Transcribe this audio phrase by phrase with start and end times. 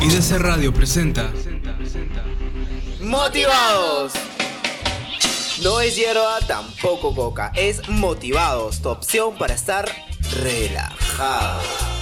[0.00, 1.30] IDC Radio presenta
[3.00, 4.12] Motivados.
[5.62, 7.52] No es hierba, tampoco coca.
[7.54, 9.88] Es Motivados, tu opción para estar
[10.42, 11.93] relajado.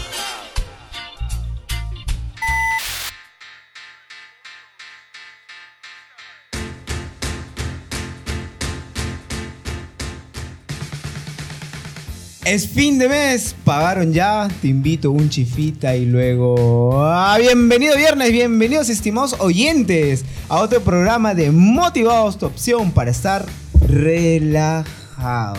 [12.45, 17.01] Es fin de mes, pagaron ya, te invito un chifita y luego...
[17.05, 23.47] ¡Ah, bienvenido viernes, bienvenidos estimados oyentes a otro programa de Motivados, tu opción para estar
[23.87, 25.55] relajado.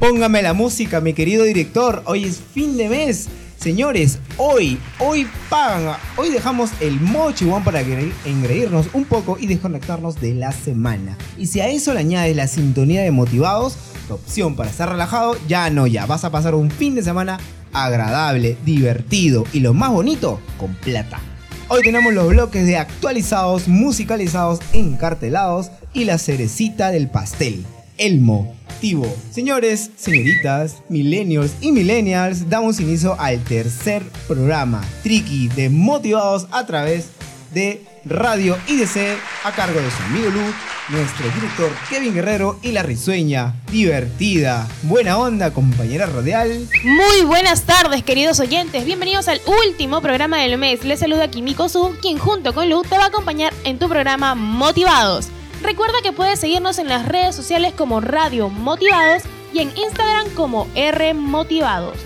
[0.00, 3.28] Póngame la música, mi querido director, hoy es fin de mes.
[3.56, 10.20] Señores, hoy, hoy pagan, hoy dejamos el mochi one para engreírnos un poco y desconectarnos
[10.20, 11.16] de la semana.
[11.38, 13.78] Y si a eso le añades la sintonía de motivados,
[14.10, 17.38] opción para estar relajado, ya no, ya vas a pasar un fin de semana
[17.72, 21.20] agradable, divertido y lo más bonito, con plata.
[21.68, 27.64] Hoy tenemos los bloques de actualizados, musicalizados, encartelados y la cerecita del pastel,
[27.96, 29.06] el motivo.
[29.30, 37.08] Señores, señoritas, millennials y millennials, damos inicio al tercer programa, Tricky, de Motivados a través
[37.54, 40.42] de Radio IDC, a cargo de su amigo Lu,
[40.90, 46.68] nuestro director Kevin Guerrero y la risueña, divertida, buena onda, compañera radial.
[46.84, 48.84] Muy buenas tardes, queridos oyentes.
[48.84, 50.84] Bienvenidos al último programa del mes.
[50.84, 54.34] Les saluda Kimiko Su, quien junto con Lu te va a acompañar en tu programa
[54.34, 55.28] Motivados.
[55.62, 59.22] Recuerda que puedes seguirnos en las redes sociales como Radio Motivados
[59.54, 61.96] y en Instagram como R Motivados.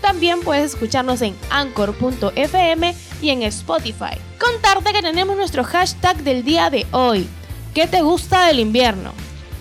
[0.00, 4.29] También puedes escucharnos en anchor.fm y en Spotify.
[4.40, 7.28] Contarte que tenemos nuestro hashtag del día de hoy.
[7.74, 9.12] ¿Qué te gusta del invierno?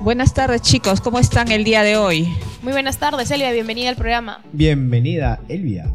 [0.00, 2.26] Buenas tardes chicos, ¿cómo están el día de hoy?
[2.62, 4.42] Muy buenas tardes, Elvia, bienvenida al programa.
[4.52, 5.94] Bienvenida, Elvia.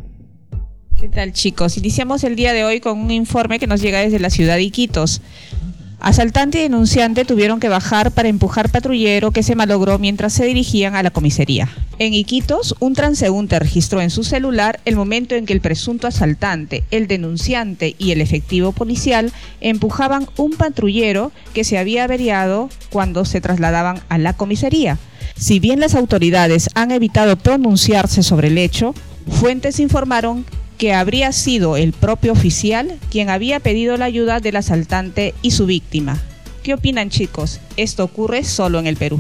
[0.98, 1.78] ¿Qué tal chicos?
[1.78, 4.64] Iniciamos el día de hoy con un informe que nos llega desde la ciudad de
[4.64, 5.22] Iquitos.
[6.04, 10.96] Asaltante y denunciante tuvieron que bajar para empujar patrullero que se malogró mientras se dirigían
[10.96, 11.70] a la comisaría.
[11.98, 16.84] En Iquitos, un transeúnte registró en su celular el momento en que el presunto asaltante,
[16.92, 19.32] el denunciante y el efectivo policial
[19.62, 24.98] empujaban un patrullero que se había averiado cuando se trasladaban a la comisaría.
[25.38, 28.94] Si bien las autoridades han evitado pronunciarse sobre el hecho,
[29.40, 30.44] fuentes informaron
[30.78, 35.66] que habría sido el propio oficial quien había pedido la ayuda del asaltante y su
[35.66, 36.20] víctima.
[36.64, 37.60] ¿Qué opinan chicos?
[37.78, 39.20] Esto ocurre solo en el Perú.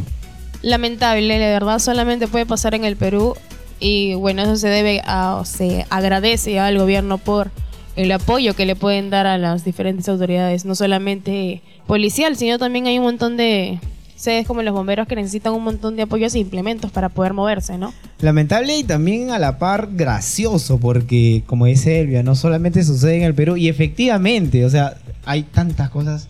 [0.61, 3.35] Lamentable, de verdad solamente puede pasar en el Perú
[3.79, 7.51] y bueno, eso se debe a, se agradece al gobierno por
[7.95, 12.87] el apoyo que le pueden dar a las diferentes autoridades, no solamente policial, sino también
[12.87, 13.79] hay un montón de,
[14.23, 17.77] sedes como los bomberos que necesitan un montón de apoyos e implementos para poder moverse,
[17.77, 17.93] ¿no?
[18.19, 23.23] Lamentable y también a la par gracioso, porque como dice Elvia, no solamente sucede en
[23.23, 24.95] el Perú, y efectivamente, o sea,
[25.25, 26.27] hay tantas cosas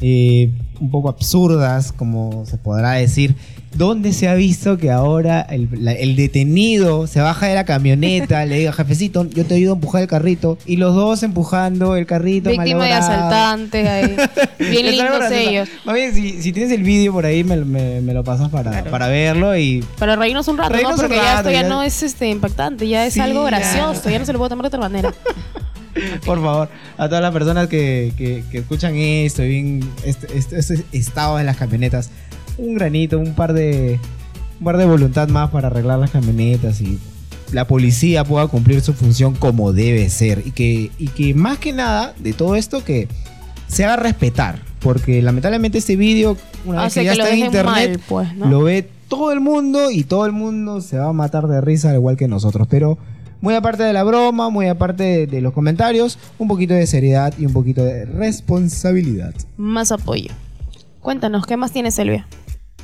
[0.00, 3.34] eh, un poco absurdas, como se podrá decir,
[3.76, 8.72] ¿Dónde se ha visto que ahora el, detenido se baja de la camioneta, le diga,
[8.72, 10.56] jefecito, yo te ayudo a empujar el carrito?
[10.64, 12.48] Y los dos empujando el carrito.
[12.48, 14.16] Víctima de asaltantes ahí.
[14.58, 15.68] Bien lindos ellos.
[15.84, 19.84] Más bien, si, tienes el vídeo por ahí, me, lo pasas para, para verlo y...
[19.98, 20.96] Para reírnos un rato, ¿no?
[20.96, 24.18] Porque ya esto ya, no es este impactante, ya es algo gracioso, ya.
[24.18, 25.12] no se lo puedo tomar de otra manera.
[26.24, 30.84] Por favor, a todas las personas que, que, escuchan esto y bien este, este, este
[30.92, 32.10] estado de las camionetas,
[32.58, 33.98] un granito, un par de
[34.58, 36.98] un par de voluntad más para arreglar las camionetas y
[37.52, 41.72] la policía pueda cumplir su función como debe ser y que y que más que
[41.72, 43.08] nada de todo esto que
[43.68, 48.34] se haga respetar, porque lamentablemente este vídeo una vez que ya está en internet pues,
[48.36, 51.90] lo ve todo el mundo y todo el mundo se va a matar de risa
[51.90, 52.98] al igual que nosotros, pero
[53.40, 57.34] muy aparte de la broma, muy aparte de, de los comentarios, un poquito de seriedad
[57.38, 59.34] y un poquito de responsabilidad.
[59.56, 60.30] Más apoyo.
[61.00, 62.26] Cuéntanos, ¿qué más tienes, Silvia?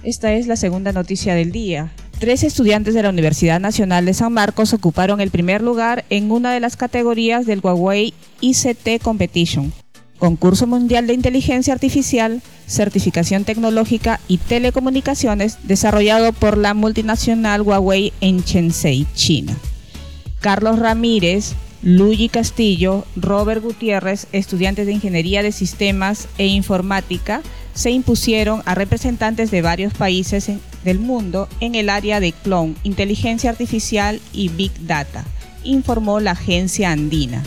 [0.02, 1.92] Esta es la segunda noticia del día.
[2.18, 6.52] Tres estudiantes de la Universidad Nacional de San Marcos ocuparon el primer lugar en una
[6.52, 9.72] de las categorías del Huawei ICT Competition,
[10.18, 18.40] Concurso Mundial de Inteligencia Artificial, Certificación Tecnológica y Telecomunicaciones desarrollado por la multinacional Huawei en
[18.40, 19.56] Shenzhen, China.
[20.40, 27.42] Carlos Ramírez, Luigi Castillo, Robert Gutiérrez, estudiantes de Ingeniería de Sistemas e Informática,
[27.74, 30.50] se impusieron a representantes de varios países
[30.84, 35.24] del mundo en el área de clon, inteligencia artificial y big data,
[35.64, 37.42] informó la agencia andina.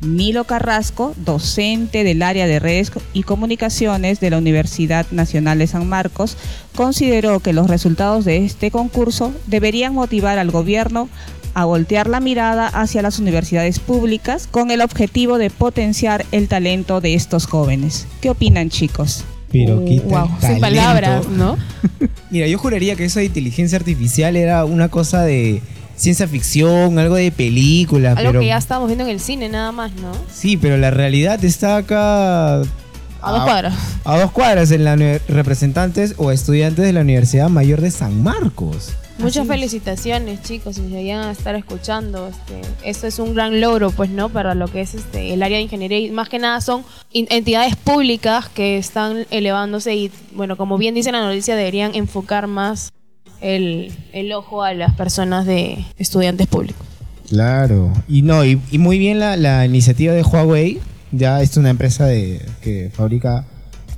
[0.00, 5.88] Milo Carrasco, docente del área de redes y comunicaciones de la Universidad Nacional de San
[5.88, 6.36] Marcos,
[6.74, 11.08] consideró que los resultados de este concurso deberían motivar al gobierno
[11.54, 17.00] a voltear la mirada hacia las universidades públicas con el objetivo de potenciar el talento
[17.00, 18.06] de estos jóvenes.
[18.20, 19.24] ¿Qué opinan chicos?
[19.52, 20.60] Pero qué tal wow, sin talento.
[20.60, 21.58] palabras, ¿no?
[22.30, 25.60] Mira, yo juraría que eso de inteligencia artificial era una cosa de
[25.94, 29.70] ciencia ficción, algo de película, Algo pero que ya estábamos viendo en el cine nada
[29.72, 30.12] más, ¿no?
[30.32, 32.62] sí, pero la realidad está acá
[33.22, 33.74] A dos cuadras.
[34.04, 34.96] a dos cuadras en la
[35.28, 38.92] representantes o estudiantes de la Universidad Mayor de San Marcos.
[39.18, 42.28] Muchas felicitaciones, chicos, si se vayan a estar escuchando.
[42.28, 44.30] Este, esto es un gran logro, pues, ¿no?
[44.30, 45.98] Para lo que es este, el área de ingeniería.
[45.98, 46.82] Y más que nada son
[47.12, 52.90] entidades públicas que están elevándose y, bueno, como bien dice la noticia, deberían enfocar más
[53.40, 56.84] el, el ojo a las personas de estudiantes públicos.
[57.28, 57.92] Claro.
[58.08, 60.80] Y no, y, y muy bien la, la iniciativa de Huawei.
[61.12, 63.44] Ya es una empresa de, que fabrica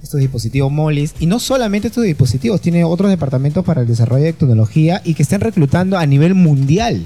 [0.02, 1.14] estos dispositivos moles.
[1.18, 5.22] Y no solamente estos dispositivos, tiene otros departamentos para el desarrollo de tecnología y que
[5.22, 7.02] están reclutando a nivel mundial.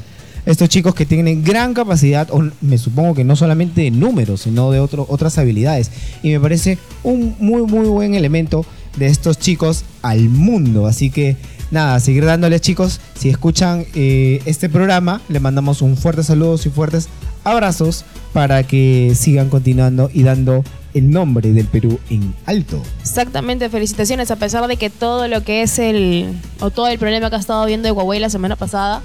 [0.46, 4.70] Estos chicos que tienen gran capacidad, o me supongo que no solamente de números, sino
[4.70, 5.90] de otras habilidades.
[6.22, 8.64] Y me parece un muy, muy buen elemento
[8.96, 10.86] de estos chicos al mundo.
[10.86, 11.36] Así que
[11.70, 13.00] nada, seguir dándoles chicos.
[13.18, 17.08] Si escuchan eh, este programa, le mandamos un fuerte saludo y fuertes
[17.44, 22.82] abrazos para que sigan continuando y dando el nombre del Perú en alto.
[23.00, 27.30] Exactamente, felicitaciones, a pesar de que todo lo que es el, o todo el problema
[27.30, 29.02] que ha estado viendo de Huawei la semana pasada,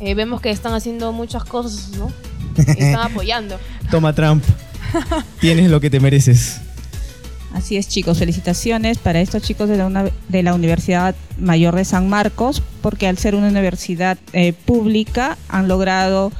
[0.00, 2.12] eh, vemos que están haciendo muchas cosas, ¿no?
[2.56, 3.58] Y están apoyando.
[3.90, 4.42] Toma Trump,
[5.40, 6.60] tienes lo que te mereces.
[7.54, 8.18] Así es, chicos.
[8.18, 13.06] Felicitaciones para estos chicos de la, una- de la Universidad Mayor de San Marcos, porque
[13.06, 16.32] al ser una universidad eh, pública han logrado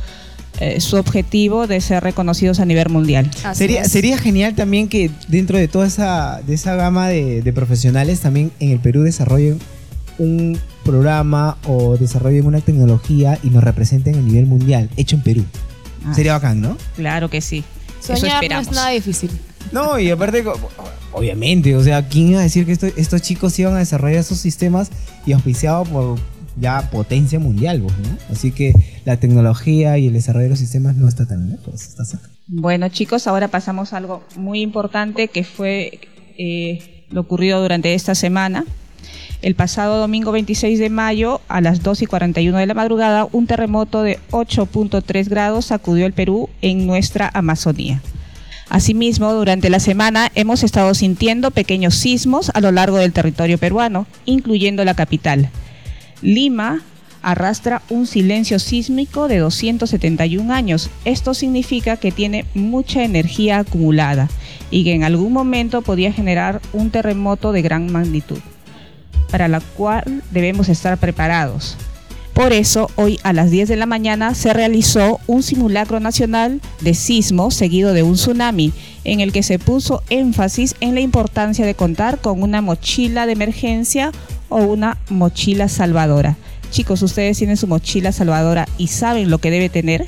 [0.60, 3.30] eh, su objetivo de ser reconocidos a nivel mundial.
[3.44, 3.92] Así Sería, es.
[3.92, 8.52] sería genial también que dentro de toda esa, de esa gama de, de profesionales también
[8.60, 9.58] en el Perú desarrollen
[10.18, 15.44] un programa o desarrollen una tecnología y nos representen a nivel mundial, hecho en Perú.
[16.04, 16.76] Ah, Sería bacán, ¿no?
[16.96, 17.64] Claro que sí.
[18.02, 18.66] Eso Soñar no esperamos.
[18.68, 19.30] es nada difícil.
[19.74, 20.44] No, y aparte,
[21.12, 24.38] obviamente, o sea, ¿quién iba a decir que esto- estos chicos iban a desarrollar esos
[24.38, 24.90] sistemas
[25.26, 26.18] y auspiciado por
[26.60, 27.90] ya potencia mundial, ¿no?
[28.30, 28.74] Así que
[29.06, 32.28] la tecnología y el desarrollo de los sistemas no está tan lejos, está cerca.
[32.48, 36.00] Bueno, chicos, ahora pasamos a algo muy importante que fue
[36.36, 38.66] eh, lo ocurrido durante esta semana.
[39.40, 43.46] El pasado domingo 26 de mayo, a las 2 y 41 de la madrugada, un
[43.46, 48.02] terremoto de 8.3 grados sacudió el Perú en nuestra Amazonía.
[48.72, 54.06] Asimismo, durante la semana hemos estado sintiendo pequeños sismos a lo largo del territorio peruano,
[54.24, 55.50] incluyendo la capital.
[56.22, 56.80] Lima
[57.20, 60.88] arrastra un silencio sísmico de 271 años.
[61.04, 64.30] Esto significa que tiene mucha energía acumulada
[64.70, 68.38] y que en algún momento podía generar un terremoto de gran magnitud,
[69.30, 71.76] para la cual debemos estar preparados.
[72.34, 76.94] Por eso, hoy a las 10 de la mañana se realizó un simulacro nacional de
[76.94, 78.72] sismo seguido de un tsunami,
[79.04, 83.32] en el que se puso énfasis en la importancia de contar con una mochila de
[83.32, 84.12] emergencia
[84.48, 86.36] o una mochila salvadora.
[86.70, 90.06] Chicos, ¿ustedes tienen su mochila salvadora y saben lo que debe tener?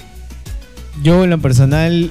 [1.02, 2.10] Yo en lo personal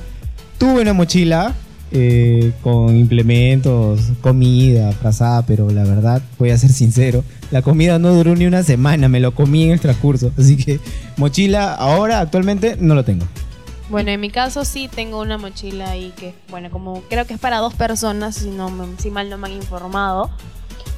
[0.60, 1.56] tuve una mochila
[1.96, 8.14] eh, con implementos, comida, frazada, pero la verdad, voy a ser sincero, la comida no
[8.14, 10.80] duró ni una semana, me lo comí en el transcurso, así que
[11.18, 13.26] mochila ahora actualmente no lo tengo.
[13.90, 17.40] Bueno, en mi caso sí tengo una mochila ahí que, bueno, como creo que es
[17.40, 20.32] para dos personas, si, no, si mal no me han informado.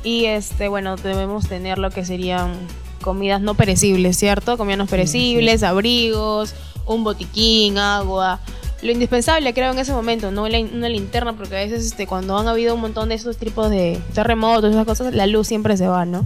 [0.01, 2.53] Y este, bueno, debemos tener lo que serían
[3.01, 4.55] comidas no perecibles, ¿cierto?
[4.55, 6.53] Comidas no perecibles, abrigos,
[6.85, 8.39] un botiquín, agua.
[8.85, 12.37] Lo indispensable creo en ese momento, no La- una linterna, porque a veces este, cuando
[12.37, 15.87] han habido un montón de esos tipos de terremotos, esas cosas, la luz siempre se
[15.87, 16.25] va, ¿no?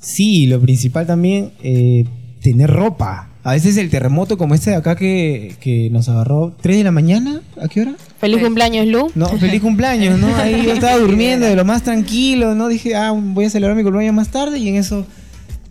[0.00, 2.04] Sí, lo principal también, eh,
[2.42, 3.30] tener ropa.
[3.42, 6.90] A veces el terremoto como este de acá que, que nos agarró 3 de la
[6.90, 7.94] mañana, ¿a qué hora?
[8.18, 9.10] Feliz cumpleaños, Lu.
[9.14, 10.34] No, feliz cumpleaños, ¿no?
[10.36, 12.66] Ahí yo estaba durmiendo de lo más tranquilo, ¿no?
[12.68, 15.06] Dije, ah, voy a celebrar mi cumpleaños más tarde y en eso,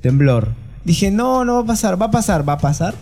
[0.02, 0.54] temblor.
[0.86, 2.96] Dije, no, no va a pasar, va a pasar, va a pasar.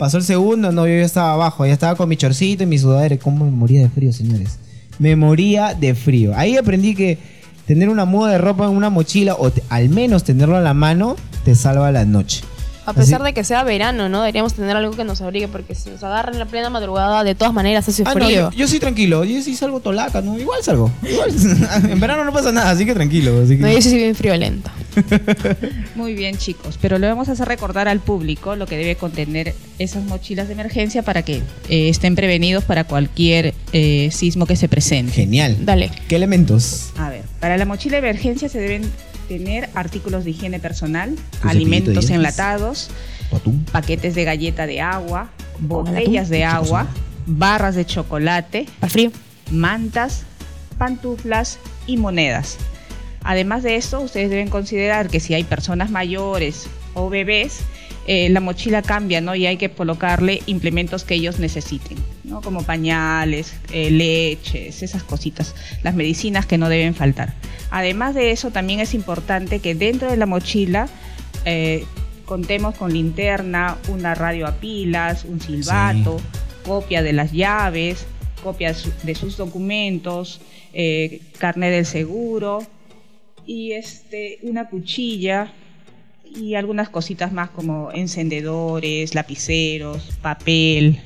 [0.00, 2.78] Pasó el segundo, no, yo ya estaba abajo, ya estaba con mi chorcito y mi
[2.78, 3.16] sudadera.
[3.18, 4.58] ¿Cómo me moría de frío, señores?
[5.00, 6.32] me moría de frío.
[6.36, 7.18] Ahí aprendí que
[7.66, 11.16] tener una muda de ropa en una mochila o al menos tenerlo a la mano
[11.44, 12.44] te salva la noche.
[12.90, 14.20] A pesar Así- de que sea verano, ¿no?
[14.22, 17.34] Deberíamos tener algo que nos abrigue porque si nos agarra en la plena madrugada, de
[17.34, 18.50] todas maneras hace Ah, no, frío.
[18.50, 20.38] yo, yo sí tranquilo, yo sí salgo tolaca, ¿no?
[20.38, 20.90] Igual salgo.
[21.02, 21.30] Igual.
[21.90, 23.42] en verano no pasa nada, así que tranquilo.
[23.42, 23.62] Así que...
[23.62, 24.72] No, yo sí soy bien friolenta.
[25.94, 29.54] Muy bien, chicos, pero le vamos a hacer recordar al público lo que debe contener
[29.78, 34.68] esas mochilas de emergencia para que eh, estén prevenidos para cualquier eh, sismo que se
[34.68, 35.12] presente.
[35.12, 35.56] Genial.
[35.64, 35.90] Dale.
[36.08, 36.90] ¿Qué elementos?
[36.98, 38.82] A ver, para la mochila de emergencia se deben
[39.30, 42.90] tener artículos de higiene personal, alimentos enlatados,
[43.70, 46.88] paquetes de galleta de agua, botellas de ¿qué agua,
[47.26, 49.12] barras de chocolate, Al frío.
[49.52, 50.24] mantas,
[50.78, 52.56] pantuflas y monedas.
[53.22, 57.60] Además de esto, ustedes deben considerar que si hay personas mayores o bebés,
[58.06, 59.34] eh, la mochila cambia, ¿no?
[59.34, 62.40] Y hay que colocarle implementos que ellos necesiten, ¿no?
[62.40, 67.34] Como pañales, eh, leches, esas cositas, las medicinas que no deben faltar.
[67.70, 70.88] Además de eso, también es importante que dentro de la mochila
[71.44, 71.84] eh,
[72.24, 76.20] contemos con linterna, una radio a pilas, un silbato,
[76.64, 78.06] copia de las llaves,
[78.42, 80.40] copia de su- de sus documentos,
[81.38, 82.62] carnet del seguro
[83.46, 85.52] y este una cuchilla
[86.34, 91.00] y algunas cositas más como encendedores, lapiceros, papel.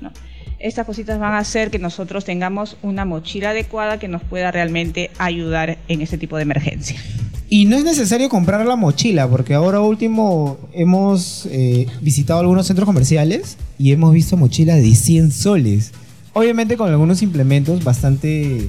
[0.00, 0.10] ¿no?
[0.58, 5.10] Estas cositas van a hacer que nosotros tengamos una mochila adecuada que nos pueda realmente
[5.18, 7.00] ayudar en este tipo de emergencia.
[7.48, 12.86] Y no es necesario comprar la mochila, porque ahora último hemos eh, visitado algunos centros
[12.86, 15.92] comerciales y hemos visto mochilas de 100 soles.
[16.32, 18.68] Obviamente con algunos implementos bastante...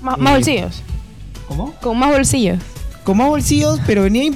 [0.00, 0.82] Más, Eh, más bolsillos.
[1.46, 1.74] ¿Cómo?
[1.82, 2.60] Con más bolsillos.
[3.04, 4.30] Con más bolsillos, pero venía,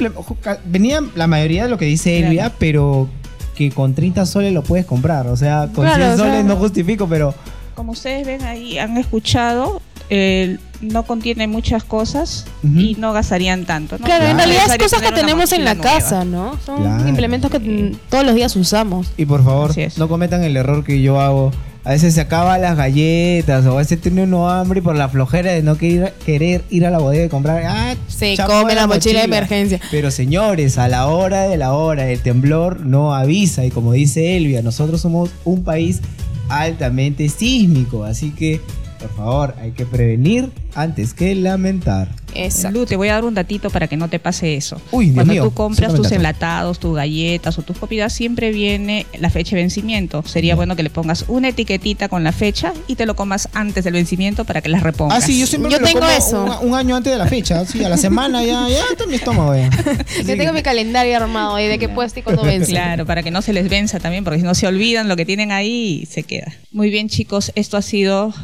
[0.65, 2.27] venía la mayoría de lo que dice Claro.
[2.27, 3.09] Elvia, pero
[3.57, 5.27] que con 30 soles lo puedes comprar.
[5.29, 7.35] O sea, con Claro, 100 o sea- soles no justifico, pero...
[7.75, 13.99] Como ustedes ven ahí, han escuchado, eh, no contiene muchas cosas y no gastarían tanto.
[13.99, 14.05] ¿no?
[14.05, 14.31] Claro, Claro.
[14.33, 15.91] en realidad es cosas que tenemos en la nueva.
[15.93, 16.59] casa, ¿no?
[16.65, 17.07] Son Claro.
[17.09, 19.13] implementos que todos los días usamos.
[19.19, 21.53] Y por favor, no cometan el error que yo hago.
[21.87, 25.53] A veces se acaban las galletas o a veces tiene uno hambre por la flojera
[25.53, 27.63] de no querer, querer ir a la bodega y comprar.
[27.65, 29.81] Ah, Se come la mochila de emergencia.
[29.93, 33.65] Pero señores, a la hora de la hora, el temblor no avisa.
[33.65, 36.01] Y como dice Elvia, nosotros somos un país
[36.49, 38.03] altamente sísmico.
[38.03, 38.61] Así que,
[38.99, 42.09] por favor, hay que prevenir antes que lamentar.
[42.45, 42.79] Exacto.
[42.79, 44.81] Lu, te voy a dar un datito para que no te pase eso.
[44.91, 49.31] Uy, Cuando mío, tú compras tus enlatados, tus galletas o tus comidas, siempre viene la
[49.31, 50.23] fecha de vencimiento.
[50.27, 53.85] Sería bueno que le pongas una etiquetita con la fecha y te lo comas antes
[53.85, 55.23] del vencimiento para que las repongas.
[55.23, 56.61] Ah, sí, yo siempre Yo me lo tengo como eso.
[56.63, 57.65] Un, un año antes de la fecha.
[57.65, 59.55] Sí, a la semana ya, ya está en mi estómago.
[59.55, 59.71] Ya.
[60.27, 62.71] Yo tengo mi calendario armado ahí de qué puesto y cuándo vence.
[62.71, 65.25] Claro, para que no se les venza también, porque si no se olvidan lo que
[65.25, 66.53] tienen ahí y se queda.
[66.73, 68.35] Muy bien, chicos, esto ha sido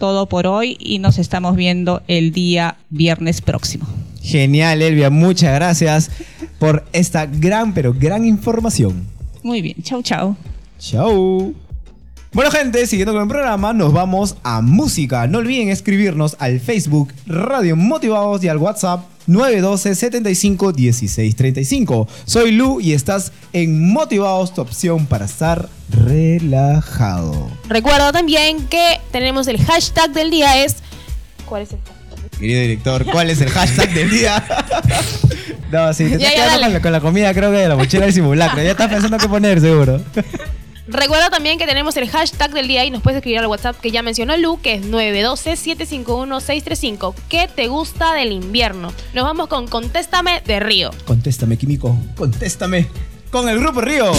[0.00, 3.86] todo por hoy y nos estamos viendo el día viernes próximo.
[4.22, 5.10] Genial, Elvia.
[5.10, 6.10] Muchas gracias
[6.58, 9.06] por esta gran, pero gran información.
[9.44, 10.36] Muy bien, chau, chau.
[10.78, 11.54] Chau.
[12.32, 15.26] Bueno, gente, siguiendo con el programa, nos vamos a música.
[15.26, 22.08] No olviden escribirnos al Facebook Radio Motivados y al WhatsApp 912 75 16 35.
[22.24, 27.48] Soy Lu y estás en Motivados, tu opción para estar relajado.
[27.68, 30.76] Recuerda también que tenemos el hashtag del día es...
[31.46, 32.38] ¿Cuál es el hashtag?
[32.38, 34.44] Querido director, ¿cuál es el hashtag del día?
[35.70, 36.62] no, sí, te Ya, estás ya, quedando dale.
[36.62, 38.62] con la, con la comida, creo que de la mochila del simulacro.
[38.62, 40.00] Ya estás pensando qué poner, seguro.
[40.90, 43.92] Recuerda también que tenemos el hashtag del día y nos puedes escribir al WhatsApp que
[43.92, 47.14] ya mencionó Lu, que es 912-751-635.
[47.28, 48.92] ¿Qué te gusta del invierno?
[49.14, 50.90] Nos vamos con Contéstame de Río.
[51.06, 52.88] Contéstame, Químico, contéstame.
[53.30, 54.10] Con el Grupo Río.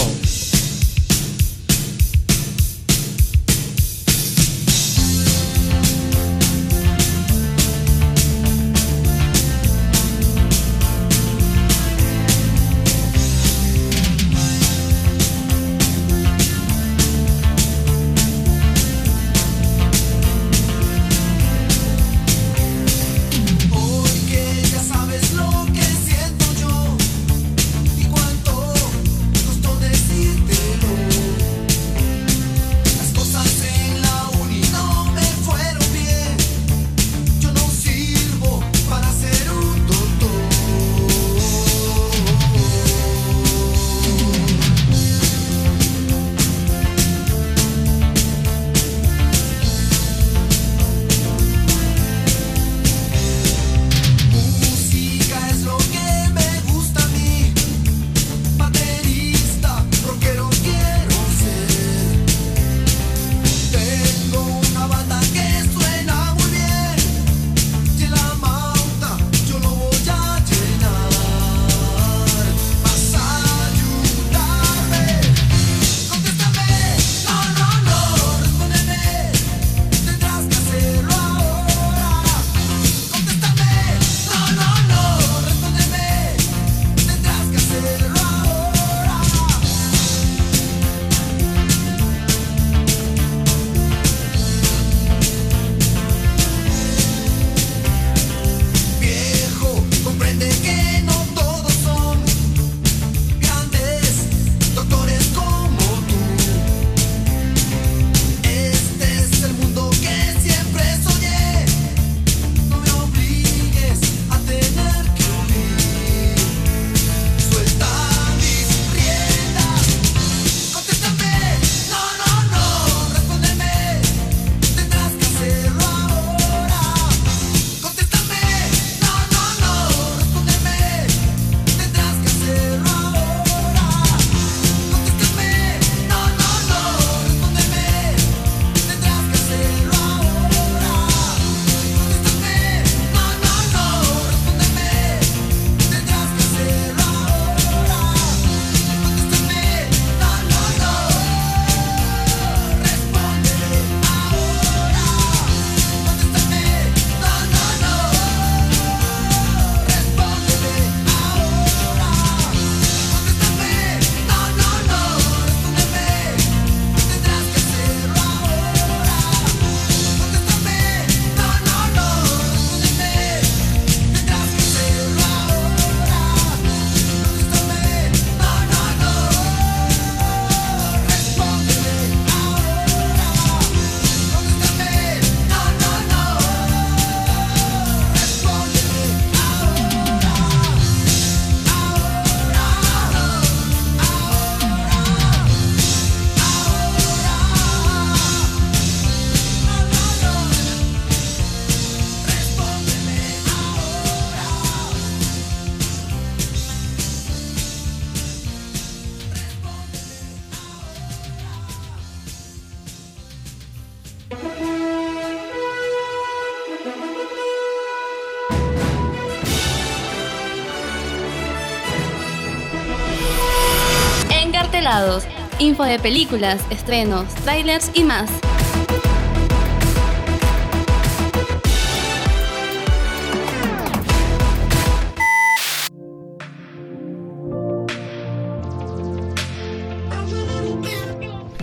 [225.85, 228.29] De películas, estrenos, trailers y más.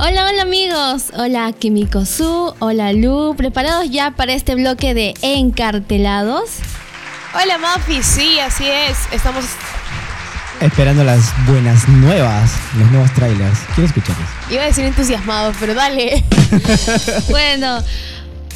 [0.01, 6.61] Hola, hola amigos, hola Kimiko Su, hola Lu, ¿preparados ya para este bloque de encartelados?
[7.35, 8.97] Hola Mafi, sí, así es.
[9.13, 9.45] Estamos.
[10.61, 13.61] Esperando las buenas nuevas, los nuevos trailers.
[13.77, 14.29] Quiero escucharlos.
[14.51, 16.25] Iba a decir entusiasmados, pero dale.
[17.31, 17.79] Bueno,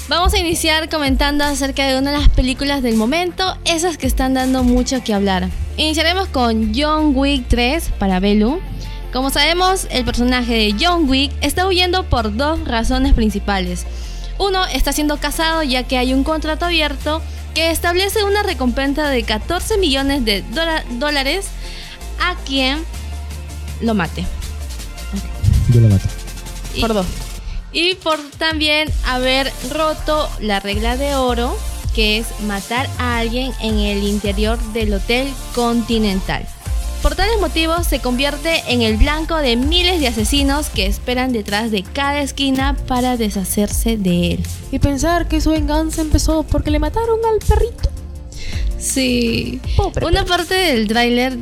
[0.09, 4.35] vamos a iniciar comentando acerca de una de las películas del momento, esas que están
[4.35, 5.49] dando mucho que hablar.
[5.77, 8.61] Iniciaremos con John Wick 3 para Belu.
[9.13, 13.87] Como sabemos, el personaje de John Wick está huyendo por dos razones principales.
[14.39, 17.23] Uno, está siendo casado ya que hay un contrato abierto
[17.55, 20.43] que establece una recompensa de 14 millones de
[20.99, 21.47] dólares
[22.23, 22.85] a quien
[23.81, 24.25] lo mate.
[25.73, 26.09] Yo lo mato.
[26.75, 27.07] Y- Por dos.
[27.73, 31.57] y por también haber roto la regla de oro,
[31.95, 36.47] que es matar a alguien en el interior del Hotel Continental.
[37.03, 41.73] Por tales motivos se convierte en el blanco de miles de asesinos que esperan detrás
[41.73, 44.47] de cada esquina para deshacerse de él.
[44.71, 47.91] Y pensar que su venganza empezó porque le mataron al perrito.
[48.79, 49.61] Sí.
[49.77, 51.37] Pobre Una parte del tráiler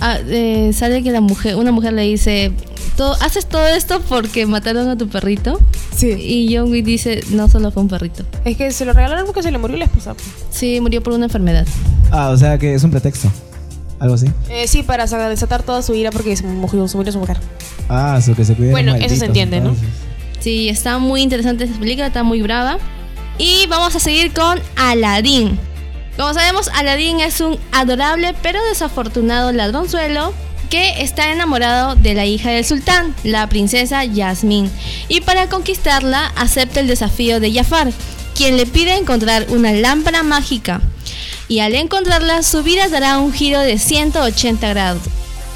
[0.00, 2.52] ah, eh, sale que la mujer, una mujer le dice,
[2.96, 5.60] "Todo- ¿haces todo esto porque mataron a tu perrito?
[5.94, 6.08] Sí.
[6.10, 8.24] Y John Wick dice, no solo fue un perrito.
[8.44, 10.14] Es que se lo regalaron porque se le murió la esposa.
[10.50, 11.66] Sí, murió por una enfermedad.
[12.10, 13.30] Ah, o sea que es un pretexto.
[13.98, 14.26] Algo así.
[14.50, 17.38] Eh, sí, para sa- desatar toda su ira porque se murió, se murió su mujer.
[17.88, 18.70] Ah, eso que se cuide.
[18.72, 19.74] Bueno, eso se entiende, ¿no?
[20.40, 22.78] Sí, está muy interesante esta película, está muy brava.
[23.38, 25.58] Y vamos a seguir con Aladdin.
[26.16, 30.32] Como sabemos, Aladdin es un adorable pero desafortunado ladronzuelo
[30.70, 34.70] que está enamorado de la hija del sultán, la princesa Yasmín.
[35.08, 37.92] Y para conquistarla acepta el desafío de Jafar,
[38.34, 40.80] quien le pide encontrar una lámpara mágica.
[41.48, 45.02] Y al encontrarla, su vida dará un giro de 180 grados.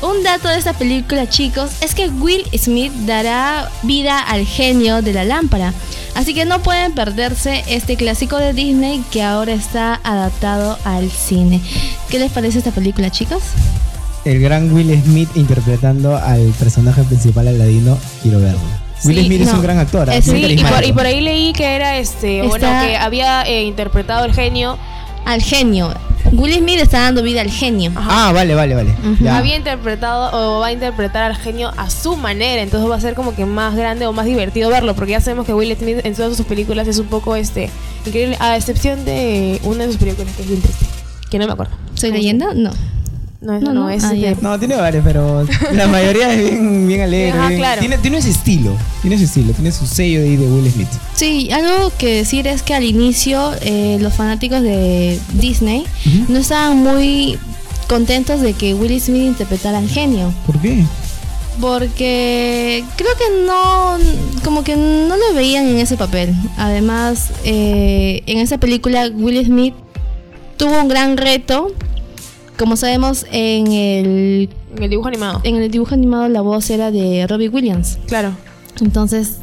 [0.02, 5.12] Un dato de esta película, chicos, es que Will Smith dará vida al genio de
[5.12, 5.74] la lámpara.
[6.14, 11.60] Así que no pueden perderse este clásico de Disney que ahora está adaptado al cine.
[12.08, 13.42] ¿Qué les parece esta película, chicos?
[14.24, 17.98] El gran Will Smith interpretando al personaje principal Aladino.
[18.22, 18.60] Quiero verlo.
[19.04, 20.08] Will Sí, Smith es un gran actor.
[20.10, 20.16] ¿ah?
[20.16, 23.64] Es- Sí, y por, y por ahí leí que era este, bueno, que había eh,
[23.64, 24.78] interpretado el genio,
[25.24, 25.94] Al genio.
[26.32, 27.92] Will Smith está dando vida al genio.
[27.96, 28.90] Ah, vale, vale, vale.
[28.90, 29.24] Ujú.
[29.24, 29.38] Ya.
[29.38, 33.14] había interpretado o va a interpretar al genio a su manera, entonces va a ser
[33.14, 36.14] como que más grande o más divertido verlo, porque ya sabemos que Will Smith en
[36.14, 37.70] todas sus películas es un poco este
[38.06, 40.84] increíble, a excepción de una de sus películas que es bien triste,
[41.30, 41.72] que no me acuerdo.
[41.94, 42.54] ¿Soy ¿Cómo se leyenda?
[42.54, 42.70] No.
[43.40, 43.90] No, No, no, no.
[43.90, 44.36] es Ah, de-.
[44.42, 47.30] No, tiene varios, pero la mayoría es bien, bien alegre.
[47.38, 47.80] Ajá, bien- claro.
[47.80, 48.76] tiene, tiene ese estilo.
[49.00, 49.52] Tiene ese estilo.
[49.54, 50.88] Tiene su sello ahí de Will Smith.
[51.14, 55.84] Sí, algo que decir es que al inicio eh, los fanáticos de Disney
[56.28, 57.38] no estaban muy
[57.88, 60.32] contentos de que Will Smith interpretara al genio.
[60.46, 60.84] ¿Por qué?
[61.60, 63.98] Porque creo que no,
[64.44, 66.34] como que no lo veían en ese papel.
[66.56, 69.74] Además, eh, en esa película Will Smith
[70.56, 71.72] tuvo un gran reto.
[72.60, 75.40] Como sabemos, en el, en el dibujo animado.
[75.42, 77.98] en el dibujo animado la voz era de Robbie Williams.
[78.06, 78.32] Claro.
[78.80, 79.38] Entonces,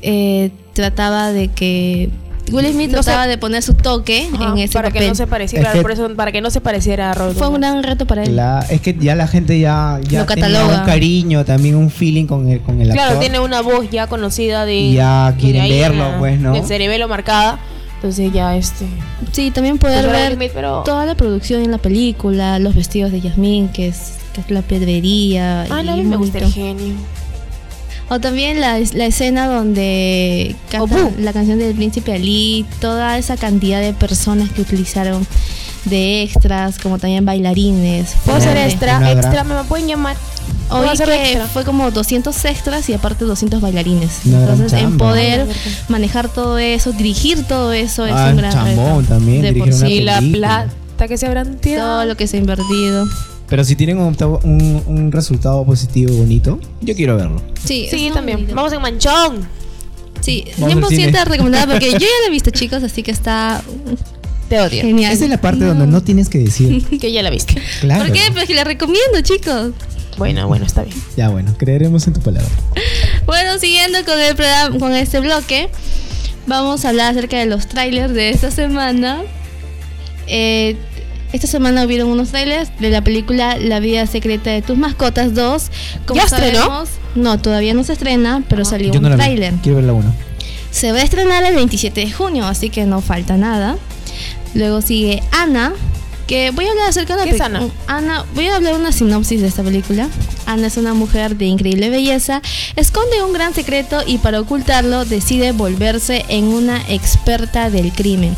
[0.00, 2.10] eh, trataba de que
[2.50, 5.02] Will Smith No trataba se- de poner su toque Ajá, en ese para papel.
[5.02, 7.14] que no se pareciera, Es claro, que- por eso para que no se pareciera a
[7.14, 7.72] Robert Fue un Williams.
[7.74, 8.34] gran reto para él.
[8.34, 10.80] La- es que ya la gente ya, ya Lo tenía cataloga.
[10.80, 13.04] un cariño, también un feeling con el, con el actor.
[13.06, 16.52] Claro, tiene una voz ya conocida de Y ya de quieren ahí, verlo, pues, ¿no?
[16.54, 17.60] del cerebelo marcada.
[18.02, 18.84] Entonces ya este
[19.30, 22.74] Sí, también poder Pues ver Will Smith, pero- toda la producción en la película, los
[22.74, 25.62] vestidos de Yasmín, que es, que es la pedrería.
[25.70, 26.94] Ah, y no, me gusta el genio.
[28.08, 33.80] O también la, la escena donde canta la canción del príncipe Ali, toda esa cantidad
[33.80, 35.24] de personas que utilizaron
[35.84, 38.16] de extras, como también bailarines.
[38.24, 40.16] Puedo ser extra, extra, me pueden llamar.
[40.76, 41.46] Hacer que extra.
[41.46, 44.20] fue como 200 extras y aparte 200 bailarines.
[44.26, 45.46] Entonces, en poder
[45.88, 49.14] manejar todo eso, dirigir todo eso es Ah, un gran chambón reto.
[49.14, 51.88] también, De por sí, la plata que se habrán tirado.
[51.98, 53.06] todo lo que se ha invertido.
[53.48, 57.42] Pero si tienen un, un- un resultado positivo y bonito, yo quiero verlo.
[57.64, 58.38] Sí, Sí, también.
[58.38, 58.54] bonito.
[58.54, 59.62] Vamos en manchón.
[60.20, 61.24] Sí, Vamos al 100% cine.
[61.24, 63.60] recomendada porque yo ya la he visto, chicos, así que está
[64.48, 64.80] Te odio.
[64.82, 65.12] genial.
[65.12, 66.82] Esa es la parte donde no tienes que decir.
[67.00, 67.60] Que ya la viste.
[67.80, 68.04] Claro.
[68.04, 68.20] ¿Por qué?
[68.32, 69.72] Pues que la recomiendo, chicos.
[70.18, 70.96] Bueno, bueno, está bien.
[71.16, 72.48] Ya bueno, creeremos en tu palabra.
[73.26, 75.68] Bueno, siguiendo con el programa, con este bloque,
[76.48, 79.22] vamos a hablar acerca de los trailers de esta semana.
[80.26, 80.76] Eh,
[81.32, 85.62] esta semana hubieron unos trailers de la película La vida secreta de tus mascotas 2.
[86.04, 86.58] Como ¿Ya estrenó?
[86.64, 89.22] sabemos, No, todavía no se estrena, pero salió Yo no un la vi.
[89.22, 89.54] tráiler.
[89.62, 90.12] Quiero ver la 1.
[90.72, 93.76] Se va a estrenar el 27 de junio, así que no falta nada.
[94.54, 95.72] Luego sigue Ana,
[96.26, 97.68] que voy a hablar acerca de la ¿Qué es pe- Ana?
[97.86, 100.08] Ana, voy a hablar una sinopsis de esta película.
[100.46, 102.42] Ana es una mujer de increíble belleza,
[102.76, 108.34] esconde un gran secreto y para ocultarlo decide volverse en una experta del crimen.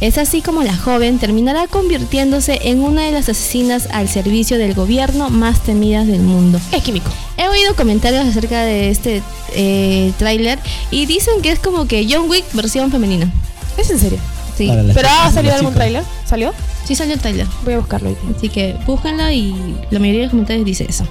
[0.00, 4.74] Es así como la joven terminará convirtiéndose en una de las asesinas al servicio del
[4.74, 6.60] gobierno más temidas del mundo.
[6.70, 7.10] Es químico.
[7.36, 9.22] He oído comentarios acerca de este
[9.54, 10.60] eh, tráiler
[10.92, 13.28] y dicen que es como que John Wick versión femenina.
[13.76, 14.18] Es en serio.
[14.58, 16.02] Sí, Para las ¿Pero chicas, ha salido algún tráiler?
[16.26, 16.52] ¿Salió?
[16.84, 17.46] sí salió el tráiler.
[17.64, 18.16] Voy a buscarlo.
[18.36, 19.52] Así que búsquenla y
[19.90, 21.04] la mayoría de los comentarios dice eso.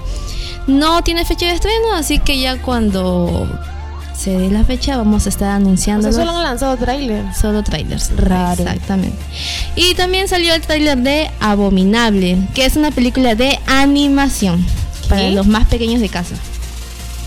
[0.66, 3.48] No tiene fecha de estreno, así que ya cuando
[4.14, 7.24] se dé la fecha vamos a estar O anunciando sea, solo han lanzado tráiler.
[7.34, 8.10] solo trailers.
[8.16, 8.62] Raro.
[8.62, 9.16] Exactamente.
[9.76, 14.64] Y también salió el tráiler de Abominable, que es una película de animación
[15.08, 15.30] para ¿Qué?
[15.30, 16.34] los más pequeños de casa.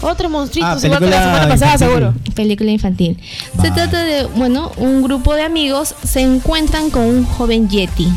[0.01, 1.87] Otro monstruito, Ah, igual que la semana pasada, infantil.
[1.87, 2.13] seguro.
[2.35, 3.17] Película infantil.
[3.61, 8.07] Se trata de, bueno, un grupo de amigos se encuentran con un joven Yeti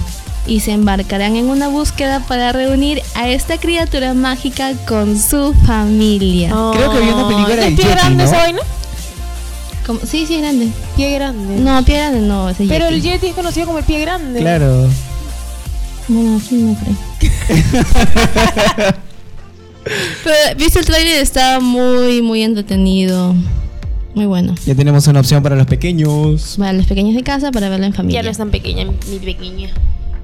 [0.46, 6.48] y se embarcarán en una búsqueda para reunir a esta criatura mágica con su familia.
[6.72, 8.30] Creo que vi una película ¿Es del pie Yeti, grande ¿no?
[8.30, 8.60] esa vaina?
[9.86, 10.00] ¿Cómo?
[10.00, 10.68] Sí, sí, es grande.
[10.96, 11.56] Pie grande.
[11.60, 12.94] No, pie grande no, ese Pero Yeti.
[12.94, 14.40] el Yeti es conocido como el pie grande.
[14.40, 14.88] Claro.
[16.08, 16.94] Bueno, aquí no creo.
[19.84, 21.22] Pero, ¿viste el trailer?
[21.22, 23.34] Está muy, muy entretenido.
[24.14, 24.54] Muy bueno.
[24.64, 26.54] Ya tenemos una opción para los pequeños.
[26.58, 28.20] Para los pequeños de casa, para verlo en familia.
[28.20, 29.70] Ya no es tan pequeña, mi pequeña.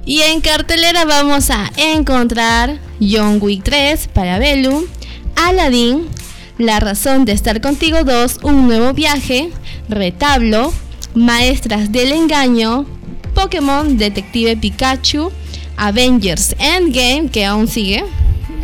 [0.06, 4.86] Y en cartelera vamos a encontrar John Wick 3 para Belu,
[5.36, 6.06] Aladdin,
[6.58, 9.50] La razón de estar contigo 2, Un nuevo viaje,
[9.88, 10.72] Retablo,
[11.14, 12.86] Maestras del engaño,
[13.34, 15.30] Pokémon Detective Pikachu,
[15.76, 18.04] Avengers Endgame, que aún sigue,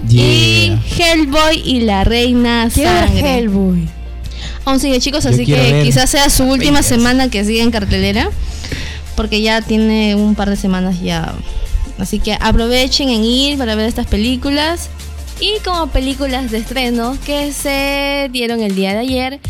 [0.09, 0.25] Yeah.
[0.25, 3.39] y Hellboy y la Reina Sangre.
[3.39, 3.89] Hellboy.
[4.65, 7.71] Aún sigue chicos, Yo así que ver quizás sea su última semana que sigue en
[7.71, 8.31] cartelera.
[9.15, 11.35] Porque ya tiene un par de semanas ya.
[11.99, 14.91] Así que aprovechen en ir para ver estas películas.
[15.41, 19.41] Y como películas de estreno que se dieron el día de ayer,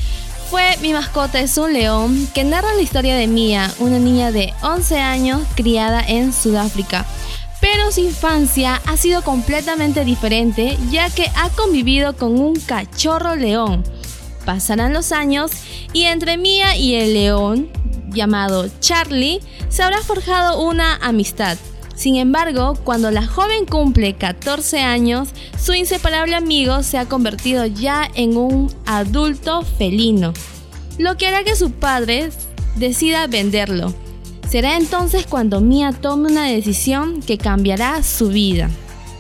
[0.51, 4.53] fue Mi mascota es un león, que narra la historia de Mia, una niña de
[4.63, 7.05] 11 años criada en Sudáfrica.
[7.69, 13.83] Pero su infancia ha sido completamente diferente ya que ha convivido con un cachorro león.
[14.45, 15.51] Pasarán los años
[15.93, 17.69] y entre Mia y el león,
[18.11, 21.59] llamado Charlie, se habrá forjado una amistad.
[21.97, 28.09] Sin embargo, cuando la joven cumple 14 años, su inseparable amigo se ha convertido ya
[28.15, 30.35] en un adulto felino,
[30.99, 32.31] lo que hará que su padre
[32.77, 34.06] decida venderlo.
[34.49, 38.71] Será entonces cuando Mia tome una decisión que cambiará su vida.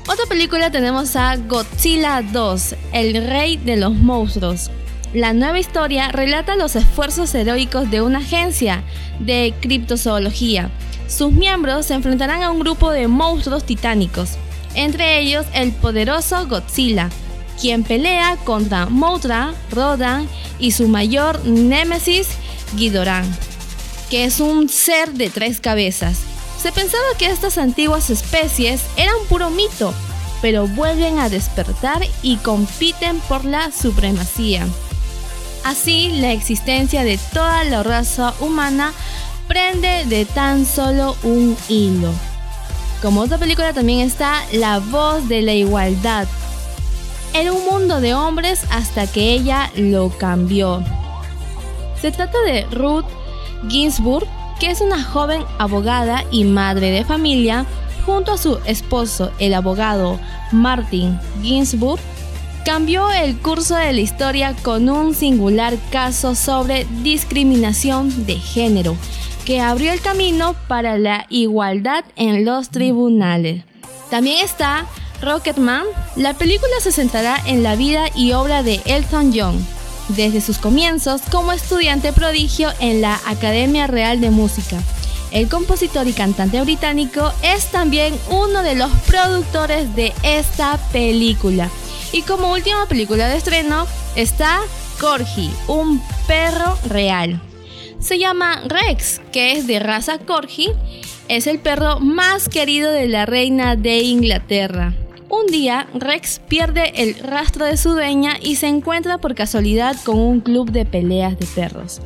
[0.08, 4.70] Otra película tenemos a Godzilla 2, el rey de los monstruos.
[5.12, 8.84] La nueva historia relata los esfuerzos heroicos de una agencia
[9.18, 10.70] de criptozoología.
[11.08, 14.36] Sus miembros se enfrentarán a un grupo de monstruos titánicos,
[14.74, 17.10] entre ellos el poderoso Godzilla,
[17.60, 20.28] quien pelea contra Mothra, Rodan
[20.60, 22.28] y su mayor némesis
[22.76, 23.24] Ghidorah
[24.10, 26.18] que es un ser de tres cabezas.
[26.60, 29.92] Se pensaba que estas antiguas especies eran puro mito,
[30.42, 34.66] pero vuelven a despertar y compiten por la supremacía.
[35.64, 38.92] Así, la existencia de toda la raza humana
[39.48, 42.12] prende de tan solo un hilo.
[43.02, 46.26] Como otra película también está La voz de la igualdad.
[47.34, 50.82] Era un mundo de hombres hasta que ella lo cambió.
[52.00, 53.04] Se trata de Ruth
[53.68, 54.26] Ginsburg,
[54.60, 57.66] que es una joven abogada y madre de familia,
[58.04, 60.18] junto a su esposo, el abogado
[60.52, 62.00] Martin Ginsburg,
[62.64, 68.96] cambió el curso de la historia con un singular caso sobre discriminación de género,
[69.44, 73.62] que abrió el camino para la igualdad en los tribunales.
[74.10, 74.86] También está
[75.22, 75.84] Rocketman.
[76.16, 79.64] La película se centrará en la vida y obra de Elton John,
[80.08, 84.78] desde sus comienzos como estudiante prodigio en la Academia Real de Música.
[85.30, 91.68] El compositor y cantante británico es también uno de los productores de esta película.
[92.12, 94.60] Y como última película de estreno está
[95.00, 97.40] Corgi, un perro real.
[97.98, 100.70] Se llama Rex, que es de raza Corgi.
[101.28, 104.94] Es el perro más querido de la reina de Inglaterra.
[105.28, 110.18] Un día, Rex pierde el rastro de su dueña y se encuentra por casualidad con
[110.18, 112.00] un club de peleas de perros.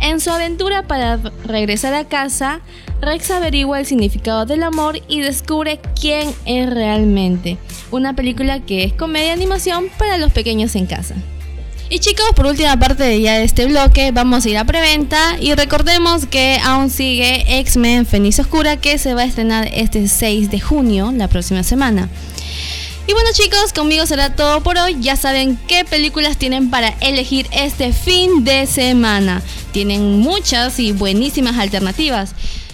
[0.00, 2.60] En su aventura para regresar a casa,
[3.02, 7.58] Rex averigua el significado del amor y descubre quién es realmente.
[7.90, 11.14] Una película que es comedia animación para los pequeños en casa.
[11.90, 15.36] Y chicos, por última parte de ya de este bloque, vamos a ir a preventa
[15.38, 20.50] y recordemos que aún sigue X-Men Feniz Oscura que se va a estrenar este 6
[20.50, 22.08] de junio, la próxima semana.
[23.06, 24.96] Y bueno chicos, conmigo será todo por hoy.
[25.00, 29.42] Ya saben qué películas tienen para elegir este fin de semana.
[29.72, 32.30] Tienen muchas y buenísimas alternativas.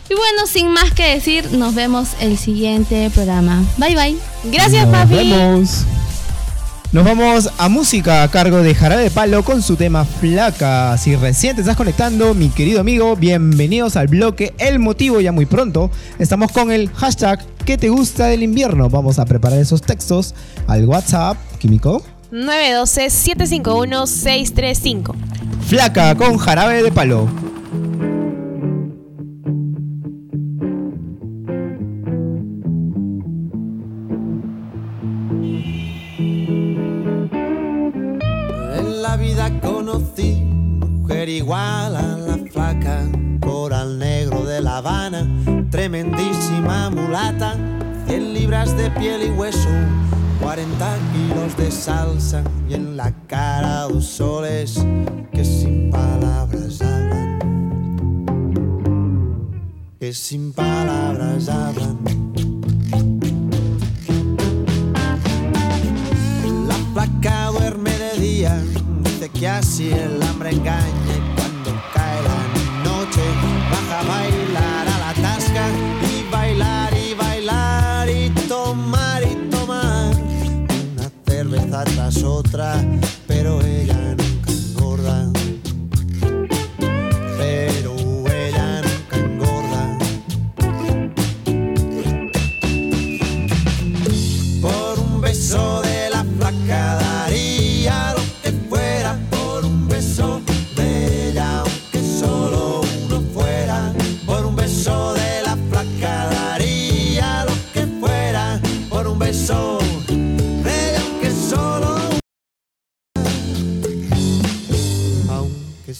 [0.09, 3.63] Y bueno, sin más que decir, nos vemos el siguiente programa.
[3.77, 4.17] Bye bye.
[4.45, 5.15] Gracias, Nos papi.
[5.15, 5.85] vemos.
[6.93, 10.99] Nos vamos a música a cargo de Jarabe de Palo con su tema Flaca.
[10.99, 15.47] Si recién te estás conectando, mi querido amigo, bienvenidos al bloque El Motivo ya muy
[15.47, 15.93] pronto.
[16.19, 18.91] Estamos con el hashtag ¿Qué te gusta del invierno?
[18.91, 20.35] Vamos a preparar esos textos
[20.67, 22.03] al WhatsApp, Químico.
[22.33, 25.15] 912-751-635.
[25.69, 27.29] Flaca con Jarabe de Palo.
[41.51, 43.09] Mujer igual a la flaca,
[43.41, 45.27] coral negro de La Habana,
[45.71, 47.57] tremendísima mulata,
[48.07, 49.69] 100 libras de piel y hueso,
[50.41, 54.85] 40 kilos de salsa y en la cara dos soles
[55.33, 57.39] que sin palabras hablan,
[59.99, 61.99] que sin palabras hablan.
[66.69, 68.63] La placa duerme de día,
[69.03, 71.30] dice que así el hambre engaña
[82.11, 82.85] cerveza tras otra,
[83.27, 84.20] pero ella nunca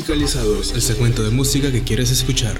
[0.00, 2.58] Musicalizados, el segmento de música que quieres escuchar.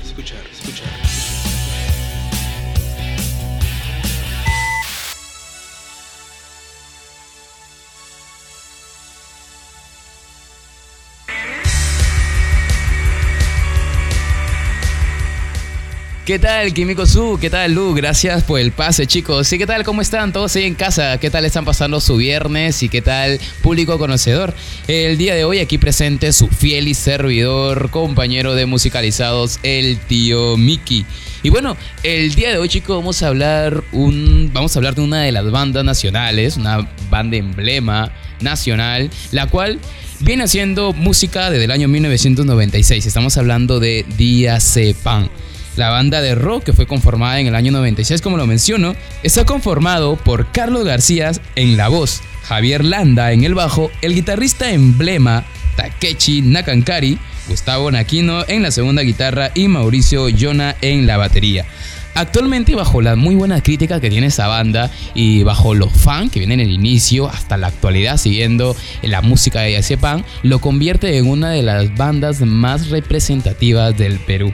[16.30, 17.38] ¿Qué tal, Químico Su?
[17.40, 17.92] ¿Qué tal, Lu?
[17.92, 19.48] Gracias por el pase, chicos.
[19.48, 19.82] Sí, ¿qué tal?
[19.82, 21.18] ¿Cómo están todos ahí en casa?
[21.18, 22.84] ¿Qué tal están pasando su viernes?
[22.84, 24.54] ¿Y qué tal, público conocedor?
[24.86, 30.56] El día de hoy aquí presente su fiel y servidor, compañero de musicalizados, el tío
[30.56, 31.04] Mickey.
[31.42, 35.00] Y bueno, el día de hoy, chicos, vamos a hablar un, vamos a hablar de
[35.00, 39.80] una de las bandas nacionales, una banda emblema nacional, la cual
[40.20, 43.04] viene haciendo música desde el año 1996.
[43.04, 44.58] Estamos hablando de Día
[45.02, 45.28] Pan.
[45.76, 49.44] La banda de rock que fue conformada en el año 96, como lo menciono, está
[49.44, 55.44] conformado por Carlos García en la voz, Javier Landa en el bajo, el guitarrista emblema
[55.76, 61.66] Takechi Nakankari, Gustavo Naquino en la segunda guitarra y Mauricio Yona en la batería.
[62.14, 66.40] Actualmente bajo la muy buena crítica que tiene esa banda y bajo los fans que
[66.40, 71.28] vienen en el inicio hasta la actualidad siguiendo la música de Pan, lo convierte en
[71.28, 74.52] una de las bandas más representativas del Perú.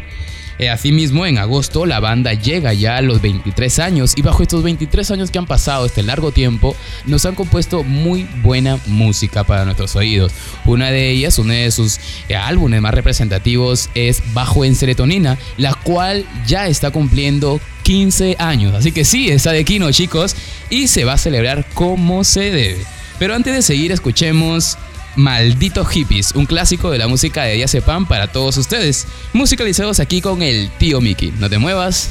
[0.58, 4.62] Eh, asimismo, en agosto la banda llega ya a los 23 años y bajo estos
[4.62, 9.64] 23 años que han pasado este largo tiempo, nos han compuesto muy buena música para
[9.64, 10.32] nuestros oídos.
[10.64, 15.74] Una de ellas, uno de sus eh, álbumes más representativos es Bajo en Serotonina, la
[15.74, 18.74] cual ya está cumpliendo 15 años.
[18.74, 20.34] Así que sí, está de Kino, chicos,
[20.70, 22.84] y se va a celebrar como se debe.
[23.18, 24.76] Pero antes de seguir, escuchemos
[25.16, 29.06] Maldito Hippies, un clásico de la música de Sepan para todos ustedes.
[29.32, 31.32] Musicalizados aquí con el tío Mickey.
[31.38, 32.10] No te muevas.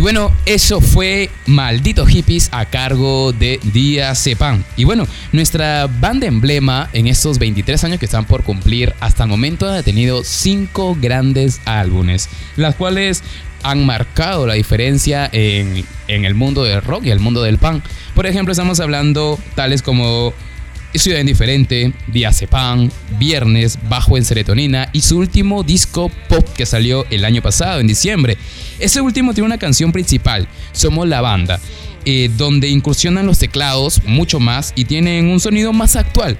[0.00, 4.64] bueno, eso fue Maldito Hippies a cargo de Día Sepan.
[4.76, 9.28] Y bueno, nuestra banda emblema en estos 23 años que están por cumplir, hasta el
[9.30, 13.22] momento ha tenido 5 grandes álbumes, las cuales
[13.62, 17.84] han marcado la diferencia en, en el mundo del rock y el mundo del punk.
[18.14, 20.32] Por ejemplo, estamos hablando tales como
[20.98, 21.92] Ciudad Indiferente,
[22.50, 27.80] Pan, Viernes, Bajo en Serotonina y su último disco pop que salió el año pasado,
[27.80, 28.36] en diciembre.
[28.78, 31.60] Ese último tiene una canción principal, Somos la Banda.
[32.06, 36.38] eh, donde incursionan los teclados mucho más y tienen un sonido más actual,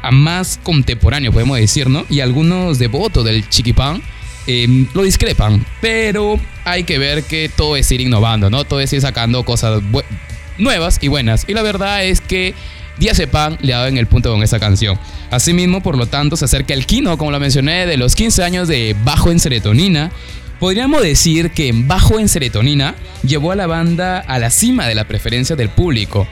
[0.00, 2.06] a más contemporáneo, podemos decir, ¿no?
[2.08, 4.02] Y algunos devotos del chiquipán
[4.46, 8.64] eh, lo discrepan, pero hay que ver que todo es ir innovando, ¿no?
[8.64, 9.82] Todo es ir sacando cosas
[10.58, 11.44] nuevas y buenas.
[11.46, 12.54] Y la verdad es que
[12.98, 14.98] Diazepam le ha dado en el punto con esa canción.
[15.30, 18.68] Asimismo, por lo tanto, se acerca el kino, como lo mencioné, de los 15 años
[18.68, 20.12] de Bajo en Serotonina.
[20.60, 22.94] Podríamos decir que Bajo en Serotonina
[23.26, 26.28] llevó a la banda a la cima de la preferencia del público,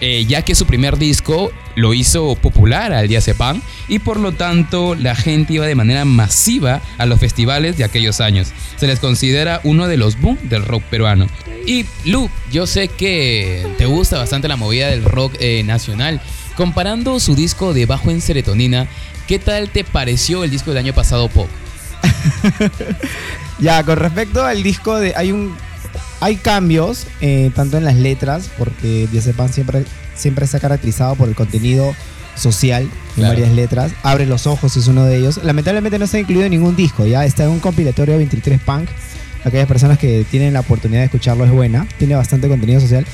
[0.00, 4.94] eh, ya que su primer disco lo hizo popular al Diazepam y por lo tanto
[4.94, 8.48] la gente iba de manera masiva a los festivales de aquellos años.
[8.76, 11.26] Se les considera uno de los boom del rock peruano.
[11.66, 16.20] Y Lu, yo sé que te gusta bastante la movida del rock eh, nacional.
[16.56, 18.88] Comparando su disco de Bajo en Serotonina,
[19.26, 21.48] ¿qué tal te pareció el disco del año pasado, Pop?
[23.58, 25.56] Ya, con respecto al disco, de, hay un
[26.20, 31.28] hay cambios, eh, tanto en las letras, porque Diazepam siempre, siempre se ha caracterizado por
[31.28, 31.94] el contenido
[32.34, 33.30] social en Claro.
[33.34, 33.92] varias letras.
[34.02, 35.40] Abre los ojos es uno de ellos.
[35.42, 38.88] Lamentablemente no está incluido en ningún disco, ya está en un compilatorio 23 Punk.
[39.44, 43.06] Aquellas personas que tienen la oportunidad de escucharlo es buena, tiene bastante contenido social.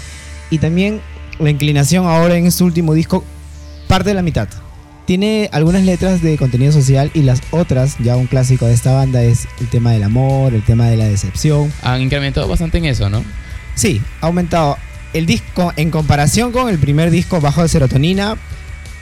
[0.51, 1.01] Y también
[1.39, 3.25] la inclinación ahora en este último disco
[3.87, 4.49] parte de la mitad.
[5.05, 9.23] Tiene algunas letras de contenido social y las otras, ya un clásico de esta banda,
[9.23, 11.73] es el tema del amor, el tema de la decepción.
[11.83, 13.25] Han incrementado bastante en eso, ¿no?
[13.75, 14.79] Sí, ha aumentado.
[15.13, 18.37] El disco, en comparación con el primer disco Bajo de Serotonina,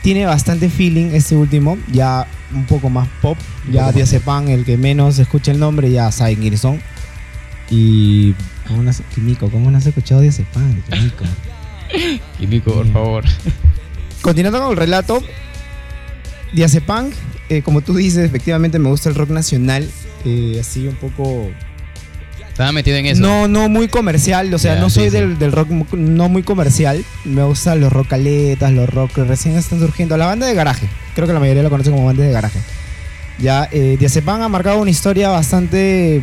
[0.02, 3.36] tiene bastante feeling este último, ya un poco más pop.
[3.70, 6.80] Ya Diazepam, el que menos escucha el nombre, ya sabe quiénes son.
[7.70, 8.34] Y.
[8.66, 10.82] ¿Cómo no has, Químico, ¿cómo no has escuchado Diazepam?
[10.82, 11.24] Químico?
[12.38, 13.24] Químico, por favor.
[14.22, 15.22] Continuando con el relato,
[16.52, 17.10] Diazepam,
[17.48, 19.88] eh, como tú dices, efectivamente me gusta el rock nacional,
[20.24, 21.48] eh, así un poco
[22.60, 23.22] Estaba metido en eso.
[23.22, 25.10] No, no muy comercial, o sea, no soy sí.
[25.10, 27.02] Del, del rock no muy comercial.
[27.24, 30.16] Me gustan los rockaletas, los rock recién están surgiendo.
[30.18, 32.58] La banda de garaje, creo que la mayoría lo conoce como banda de garaje.
[33.38, 36.20] Ya, eh, Diazepam ha marcado una historia bastante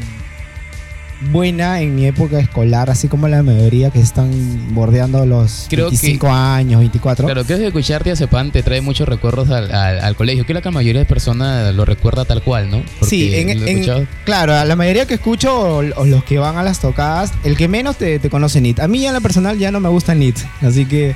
[1.32, 4.30] buena en mi época escolar, así como la mayoría que están
[4.74, 7.26] bordeando los Creo que- 25 años, 24.
[7.26, 10.46] Claro, creo que escuchar Diazepam te trae muchos recuerdos al, al- al colegio.
[10.46, 12.84] Que la mayoría de personas lo recuerda tal cual, ¿no?
[13.00, 16.58] Porque Sí, en, en- claro, a la mayoría que escucho o, o los que van
[16.58, 18.80] a las tocadas, el que menos te, te conoce NIT.
[18.80, 21.16] A mí en la personal ya no me gusta NIT, así que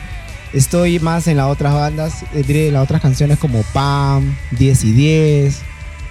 [0.54, 4.84] estoy más en las otras bandas, eh, diré, en las otras canciones como Pam, 10
[4.84, 5.60] y 10,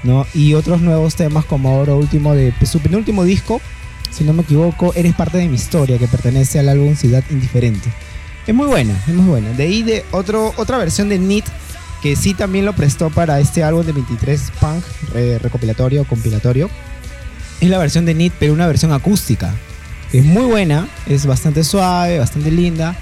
[0.05, 0.27] ¿no?
[0.33, 3.61] Y otros nuevos temas como ahora último de su penúltimo disco,
[4.11, 7.91] si no me equivoco, Eres parte de mi historia, que pertenece al álbum Ciudad Indiferente.
[8.47, 9.51] Es muy buena, es muy buena.
[9.51, 11.45] De ahí de otro, otra versión de NIT
[12.03, 14.85] que sí también lo prestó para este álbum de 23 Punk
[15.15, 16.71] eh, recopilatorio compilatorio.
[17.61, 19.55] Es la versión de NIT, pero una versión acústica.
[20.11, 22.97] Que es muy buena, es bastante suave, bastante linda.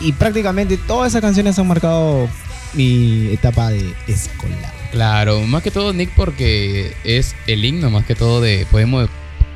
[0.00, 2.28] Y prácticamente todas esas canciones han marcado
[2.74, 4.72] mi etapa de escolar.
[4.90, 9.08] Claro, más que todo Nick porque es el himno, más que todo de, podemos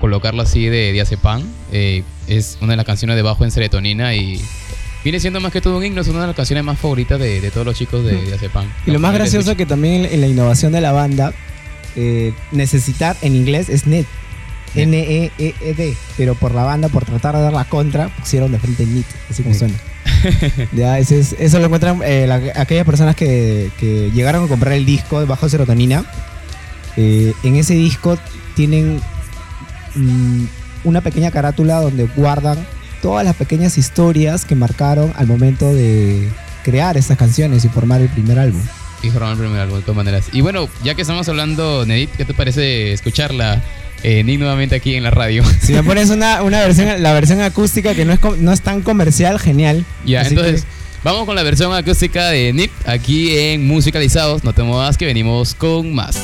[0.04, 1.42] colocarlo así de Diazepam.
[1.72, 4.38] Eh, es una de las canciones de Bajo en Serotonina y
[5.02, 7.40] viene siendo más que todo un himno, es una de las canciones más favoritas de,
[7.40, 8.66] de todos los chicos de Diazepam.
[8.86, 9.56] Y lo más gracioso escuchar.
[9.56, 11.32] que también en la innovación de la banda,
[11.96, 14.04] eh, necesitar en inglés es NET.
[14.74, 15.96] N-E-E-D.
[16.18, 19.42] Pero por la banda, por tratar de dar la contra, pusieron de frente NIT, así
[19.42, 19.58] como Net.
[19.58, 20.68] suena.
[20.72, 24.74] ya, ese es- eso lo encuentran eh, la- aquellas personas que, que llegaron a comprar
[24.74, 26.04] el disco de Bajo Serotonina.
[26.98, 28.18] Eh, en ese disco
[28.54, 29.00] tienen
[29.94, 30.44] mm,
[30.84, 32.58] una pequeña carátula donde guardan
[33.02, 36.28] todas las pequeñas historias que marcaron al momento de
[36.62, 38.62] crear estas canciones y formar el primer álbum.
[39.02, 40.26] Y formaron el primer álbum, de todas maneras.
[40.32, 43.62] Y bueno, ya que estamos hablando, Nedit, ¿qué te parece escucharla
[44.02, 45.42] eh, Nick nuevamente aquí en la radio?
[45.60, 48.80] Si me pones una, una versión, la versión acústica que no es, no es tan
[48.80, 49.84] comercial, genial.
[50.06, 50.68] Ya, Así entonces, que-
[51.04, 54.42] vamos con la versión acústica de Nip aquí en Musicalizados.
[54.44, 56.16] No te muevas que venimos con más.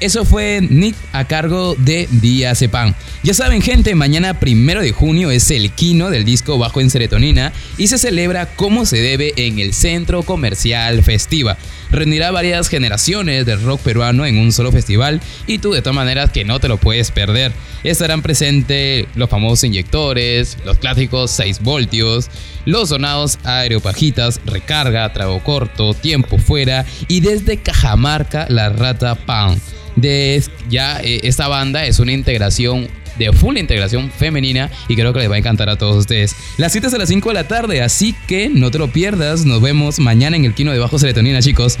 [0.00, 2.96] Eso fue Nick a cargo de Día Sepan.
[3.22, 7.52] Ya saben, gente, mañana primero de junio es el kino del disco Bajo en Serotonina
[7.76, 11.58] y se celebra como se debe en el Centro Comercial Festiva.
[11.90, 16.30] Reunirá varias generaciones del rock peruano en un solo festival y tú de todas maneras
[16.30, 17.52] que no te lo puedes perder.
[17.84, 22.30] Estarán presentes los famosos inyectores, los clásicos 6 voltios,
[22.64, 29.60] los sonados aeropajitas, recarga, trago corto, tiempo fuera y desde Cajamarca la rata Pound
[29.96, 32.88] de ya eh, esta banda es una integración
[33.18, 36.34] de full integración femenina y creo que les va a encantar a todos ustedes.
[36.56, 39.44] Las citas a las 5 de la tarde, así que no te lo pierdas.
[39.44, 41.76] Nos vemos mañana en el Kino de Bajo Serotonina, chicos.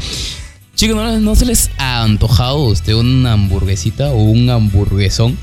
[0.74, 5.36] Chicos, ¿no, se les ha antojado a usted una hamburguesita o un hamburguesón?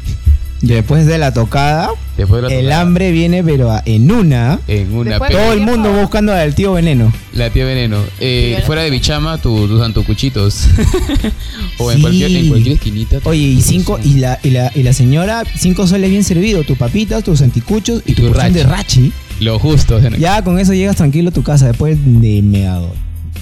[0.62, 2.82] Después de la tocada, Después de la el tocada.
[2.82, 4.60] hambre viene, pero a- en una.
[4.68, 7.14] En una Después- pe- Todo el mundo buscando al tío Veneno.
[7.34, 7.98] La tía Veneno.
[8.20, 10.68] Eh, Sí, fuera de Bichama, tu- tus antocuchitos.
[11.78, 12.02] o en Sí.
[12.02, 13.18] cualquier, en cualquier esquinita.
[13.24, 16.78] Oye, y cinco, y la, y la, y la señora, cinco soles bien servido, tus
[16.78, 19.12] papitas, tus anticuchos y tu Tu porción de rachi.
[19.40, 20.00] Lo justo.
[20.18, 22.92] Ya con eso llegas tranquilo a tu casa después de meado.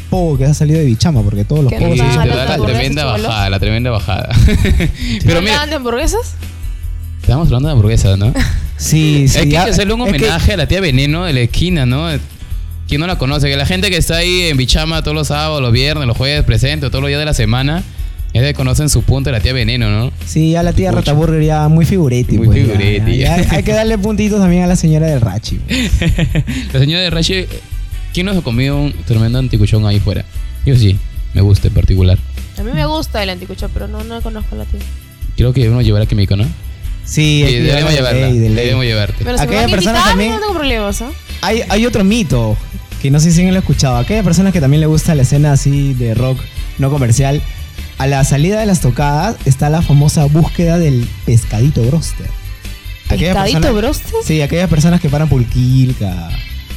[0.09, 3.05] Poco que has salido de bichama, porque todos los pocos no te da la tremenda
[3.05, 4.29] bajada, la tremenda bajada.
[5.25, 6.35] Pero mira, ¿Hablaban de hamburguesas?
[7.25, 8.33] Estamos hablando de hamburguesas, ¿no?
[8.77, 9.39] Sí, sí.
[9.39, 12.07] Hay que hacerle un que- homenaje a la tía Veneno de la esquina, ¿no?
[12.89, 13.47] ¿Quién no la conoce?
[13.47, 16.43] Que la gente que está ahí en Bichama todos los sábados, los viernes, los jueves,
[16.43, 17.83] presente, todos los días de la semana,
[18.33, 20.11] ya se conocen su punto de la tía Veneno, ¿no?
[20.25, 20.91] Sí, ya la tía.
[20.91, 22.37] Rataburger ya muy figuretti.
[22.37, 23.41] Muy pues, figuretti, ya.
[23.41, 23.55] ya.
[23.55, 25.57] Hay que darle puntitos también a la señora del rachi.
[26.73, 27.47] la señora de Rache,
[28.13, 30.25] ¿quién nos ha comido un tremendo anticuchón ahí fuera?
[30.65, 30.97] Yo sí,
[31.33, 32.17] me gusta en particular.
[32.59, 34.81] A mí me gusta el anticucho, pero no, no conozco a la tía.
[35.37, 36.45] Creo que debemos llevar a Químico, ¿no?
[37.05, 38.27] Sí, Sí, debemos llevarla.
[38.29, 38.65] ley, de ley.
[38.65, 39.23] Debemos llevarte.
[39.23, 41.09] Pero si me Aquellas van a personas invitar, también- no tengo problemas, ¿ah?
[41.41, 42.57] Hay, hay otro mito
[43.01, 43.97] que no sé si alguien lo ha escuchado.
[43.97, 46.39] Aquellas personas que también le gusta la escena así de rock
[46.79, 47.41] no comercial,
[47.99, 52.27] a la salida de las tocadas está la famosa búsqueda del pescadito broster.
[53.09, 54.11] Aquellas ¿Pescadito broster?
[54.25, 56.29] Sí, aquellas personas que paran Pulquilca,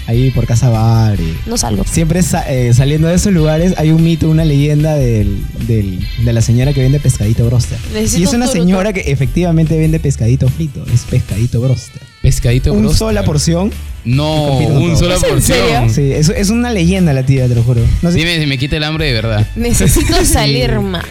[0.09, 1.20] ahí por Casa Bar.
[1.20, 1.84] y- No salgo.
[1.84, 6.32] Siempre sa- eh, saliendo de esos lugares hay un mito, una leyenda del, del- de
[6.32, 7.78] la señora que vende pescadito broster.
[7.94, 8.64] Necesito y es un una turuto.
[8.64, 12.02] señora que efectivamente vende pescadito frito, es pescadito broster.
[12.22, 12.98] Pescadito Una broster.
[12.98, 13.70] sola porción.
[14.04, 14.96] No, un todo.
[14.96, 15.59] sola ¿Es en porción.
[15.59, 15.88] serio?
[15.94, 17.82] Sí, es, es una leyenda la tía, te lo juro.
[18.00, 19.46] No, sé- Dime si me quita el hambre de verdad.
[19.56, 21.04] Necesito salir más.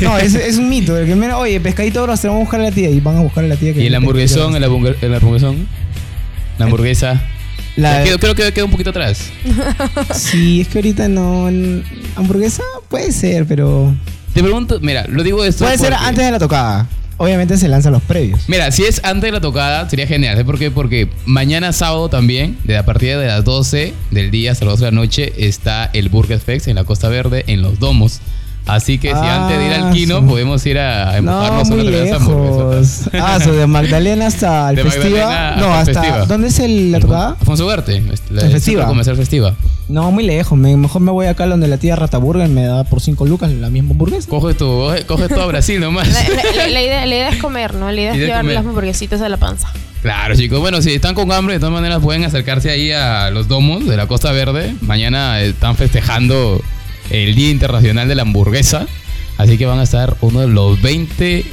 [0.00, 0.96] no, es, es un mito.
[0.96, 3.20] El que menos, oye, pescadito broster, vamos a buscar a la tía y van a
[3.22, 4.52] buscar a la tía que ¿Y el hamburguesón?
[4.52, 5.66] pescadito ¿El, hamburguer- el hamburguesón?
[6.58, 7.22] ¿La hamburguesa?
[7.76, 9.30] La- Quedo- creo que queda un poquito atrás.
[10.14, 11.48] Sí, es que ahorita no.
[12.16, 13.94] Hamburguesa puede ser, pero.
[14.32, 16.86] Te pregunto, mira, lo digo esto Puede ser antes de la tocada.
[17.16, 18.40] Obviamente se lanzan los previos.
[18.48, 20.32] Mira, si es antes de la tocada, sería genial.
[20.34, 20.72] ¿Sabes por qué?
[20.72, 24.84] Porque mañana sábado también, de a partir de las 12 del día hasta las 12
[24.86, 28.18] de la noche, está el Burger Fest en la Costa Verde, en Los Domos.
[28.66, 30.26] Así que si Ah, antes de ir al kino, sí.
[30.26, 33.10] podemos ir a No, empujarnos muy una tremenda hamburguesa.
[33.10, 33.22] lejos.
[33.22, 35.26] Ah, so de Magdalena hasta el De festiva.
[35.26, 35.92] Magdalena No, hasta.
[36.00, 36.24] Festiva.
[36.26, 37.36] ¿Dónde es el- la tocada?
[37.38, 38.00] Alfonso Ugarte,
[38.30, 38.86] la El el Festiva.
[38.86, 39.54] Comercial festiva.
[39.88, 40.56] No, muy lejos.
[40.56, 43.68] Me- mejor me voy acá donde la tía Rataburger me da por 5 lucas la
[43.68, 44.30] misma hamburguesa.
[44.30, 46.08] Coge tu, coge, coge todo a Brasil nomás.
[46.08, 47.92] La, la- idea, la idea es comer, ¿no?
[47.92, 48.54] La idea es idea es llevar comer.
[48.54, 49.68] las hamburguesitas a la panza.
[50.00, 50.58] Claro, chicos.
[50.60, 53.96] Bueno, si están con hambre, de todas maneras pueden acercarse ahí a los domos de
[53.96, 54.74] la Costa Verde.
[54.80, 56.62] Mañana están festejando
[57.10, 58.86] el Día Internacional de la Hamburguesa.
[59.38, 61.44] Así que van a estar uno de los 20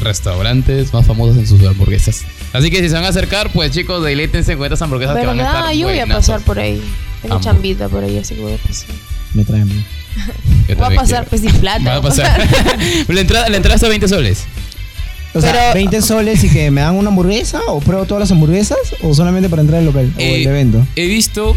[0.00, 2.22] restaurantes más famosos en sus hamburguesas.
[2.52, 5.38] Así que si se van a acercar, pues chicos, deleítense con estas hamburguesas Pero que
[5.38, 6.26] van a estar lluvia buenazas.
[6.26, 6.82] pasar por ahí.
[7.22, 8.88] Tengo chambita por ahí, así que voy a pasar.
[9.34, 9.68] Me traen.
[10.68, 11.24] Yo Voy a pasar quiero.
[11.30, 11.84] pues sin plata.
[11.84, 12.40] Va a voy a pasar.
[13.08, 14.44] la, entrada, la entrada está a 20 soles.
[15.32, 18.30] O sea, Pero- 20 soles y que me dan una hamburguesa o pruebo todas las
[18.32, 20.84] hamburguesas o solamente para entrar al local o Eh, el evento.
[20.96, 21.56] He visto,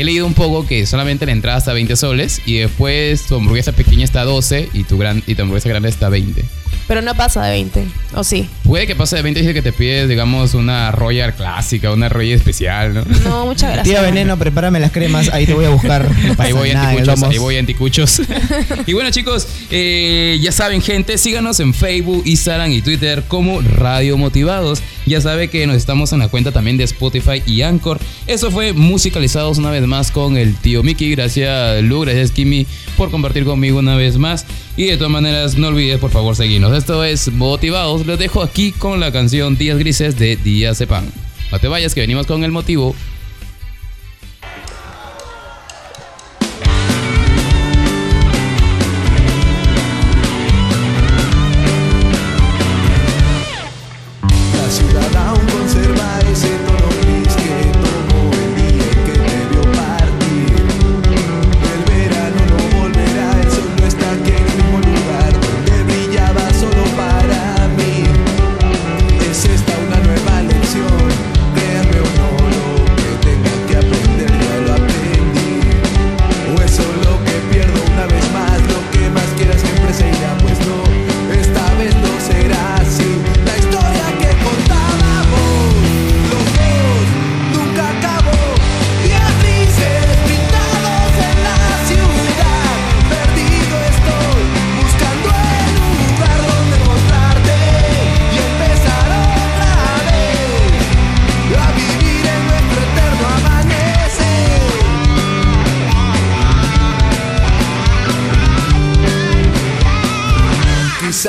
[0.00, 3.36] he leído un poco que solamente la entrada está a 20 soles y después tu
[3.36, 6.44] hamburguesa pequeña está a 12 y tu, gran, y tu hamburguesa grande está a 20.
[6.88, 7.84] Pero no pasa de 20,
[8.14, 8.48] ¿o sí?
[8.62, 12.08] Puede que pase de 20 y dice que te pides, digamos, una Royal clásica, una
[12.08, 13.04] Royal especial, ¿no?
[13.24, 13.88] No, muchas gracias.
[13.88, 16.06] Tía Veneno, prepárame las cremas, ahí te voy a buscar.
[16.26, 18.22] No Ahí voy nada, el anticuchos, ahí voy anticuchos.
[18.86, 24.16] y bueno chicos, eh, ya saben gente, síganos en Facebook, Instagram y Twitter como Radio
[24.16, 24.82] Motivados.
[25.06, 28.00] Ya sabe que nos estamos en la cuenta también de Spotify y Anchor.
[28.26, 31.10] Eso fue musicalizados una vez más con el tío Mickey.
[31.12, 32.66] Gracias Lu, gracias Kimi
[32.96, 34.46] por compartir conmigo una vez más.
[34.76, 36.76] Y de todas maneras, no olvides por favor seguirnos.
[36.76, 38.06] Esto es Motivados.
[38.06, 41.10] Los dejo aquí con la canción Días Grises de Días de Pan.
[41.50, 42.94] No te vayas que venimos con el motivo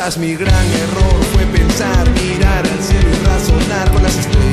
[0.08, 4.47] quizás mi gran error fue pensar, mirar al cielo y razonar con las estrellas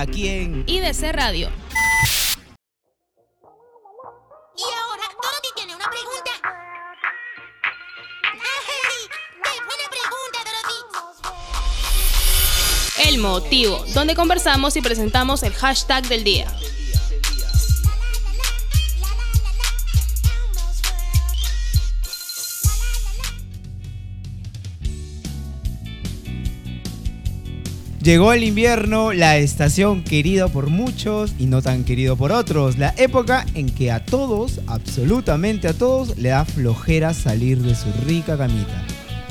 [0.00, 1.50] Aquí en IDC Radio.
[4.56, 6.30] Y ahora, Dorothy tiene una pregunta.
[8.24, 9.08] ¡Ay!
[9.44, 10.78] ¡Qué buena pregunta, Dorothy!
[13.10, 16.50] El motivo, donde conversamos y presentamos el hashtag del día.
[28.10, 32.92] Llegó el invierno, la estación querida por muchos y no tan querido por otros, la
[32.96, 38.36] época en que a todos, absolutamente a todos, le da flojera salir de su rica
[38.36, 38.84] camita.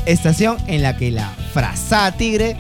[0.06, 2.56] Estación en la que la frazada tigre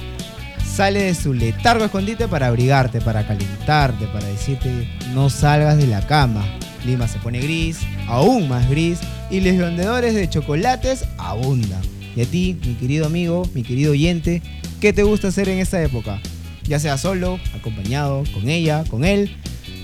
[0.70, 6.06] sale de su letargo escondite para abrigarte, para calentarte, para decirte no salgas de la
[6.06, 6.46] cama.
[6.86, 9.00] Lima se pone gris, aún más gris,
[9.32, 11.80] y los vendedores de chocolates abundan.
[12.14, 14.42] Y a ti, mi querido amigo, mi querido oyente,
[14.80, 16.22] ¿qué te gusta hacer en esta época?
[16.64, 19.36] Ya sea solo, acompañado, con ella, con él.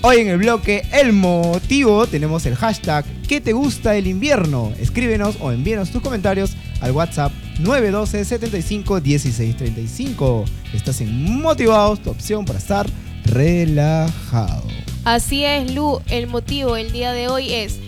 [0.02, 4.72] Hoy en el bloque El Motivo tenemos el hashtag ¿Qué te gusta el invierno?
[4.78, 10.44] Escríbenos o envíenos tus comentarios al WhatsApp 912 75 16 35.
[10.74, 12.86] Estás en Motivados, tu opción para estar
[13.24, 14.64] relajado.
[15.04, 16.00] Así es, Lu.
[16.08, 17.78] El motivo el día de hoy es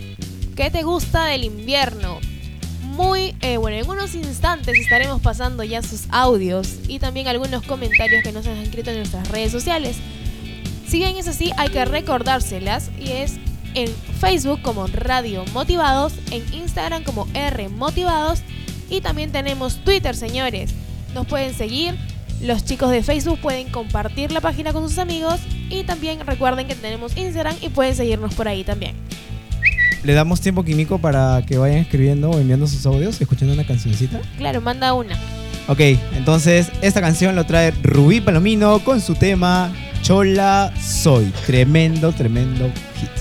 [0.55, 2.19] ¿Qué te gusta del invierno?
[2.99, 8.21] Muy, eh, bueno, en unos instantes estaremos pasando ya sus audios y también algunos comentarios
[8.21, 9.95] que nos han escrito en nuestras redes sociales.
[10.85, 13.37] Si bien es así, hay que recordárselas y es
[13.73, 13.87] en
[14.19, 18.41] Facebook como Radio Motivados, en Instagram como R Motivados
[18.89, 20.71] y también tenemos Twitter, señores.
[21.13, 21.95] Nos pueden seguir,
[22.41, 25.39] los chicos de Facebook pueden compartir la página con sus amigos
[25.69, 29.08] y también recuerden que tenemos Instagram y pueden seguirnos por ahí también.
[30.03, 34.19] Le damos tiempo químico para que vayan escribiendo o enviando sus audios, escuchando una cancioncita.
[34.37, 35.15] Claro, manda una.
[35.67, 35.81] Ok,
[36.15, 39.71] entonces esta canción lo trae Rubí Palomino con su tema
[40.01, 41.31] Chola Soy.
[41.45, 43.18] Tremendo, tremendo hit.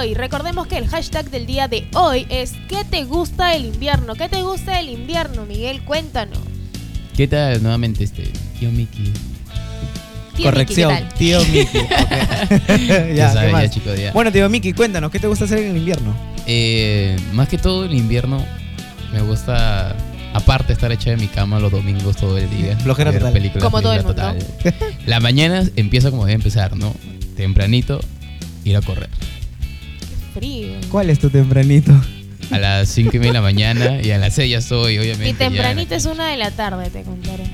[0.00, 4.14] Recordemos que el hashtag del día de hoy es ¿Qué te gusta del invierno?
[4.14, 5.82] ¿Qué te gusta del invierno, Miguel?
[5.82, 6.38] Cuéntanos.
[7.14, 8.22] ¿Qué tal nuevamente este
[8.58, 9.12] tío Mickey?
[10.36, 11.78] Tío Corrección, tío Miki.
[11.78, 11.88] ok.
[12.88, 14.12] Ya ya, sabes, ya, chicos, ya.
[14.12, 16.14] Bueno, tío Miki, cuéntanos, ¿qué te gusta hacer en el invierno?
[16.46, 18.42] Eh, más que todo el invierno
[19.12, 19.94] me gusta
[20.32, 22.74] aparte estar hecha en mi cama los domingos todo el día.
[22.78, 23.34] Flojera total.
[23.34, 24.14] películas, Como todo el mundo.
[24.14, 24.38] total.
[25.04, 26.94] La mañana empieza como debe empezar, ¿no?
[27.36, 28.00] Tempranito,
[28.64, 29.10] ir a correr.
[30.34, 30.68] Frío.
[30.90, 31.92] ¿Cuál es tu tempranito?
[32.50, 35.24] A las 5 y media de la mañana y a las 6 ya estoy, obviamente.
[35.24, 37.44] Mi tempranito es una de la tarde, te contaré.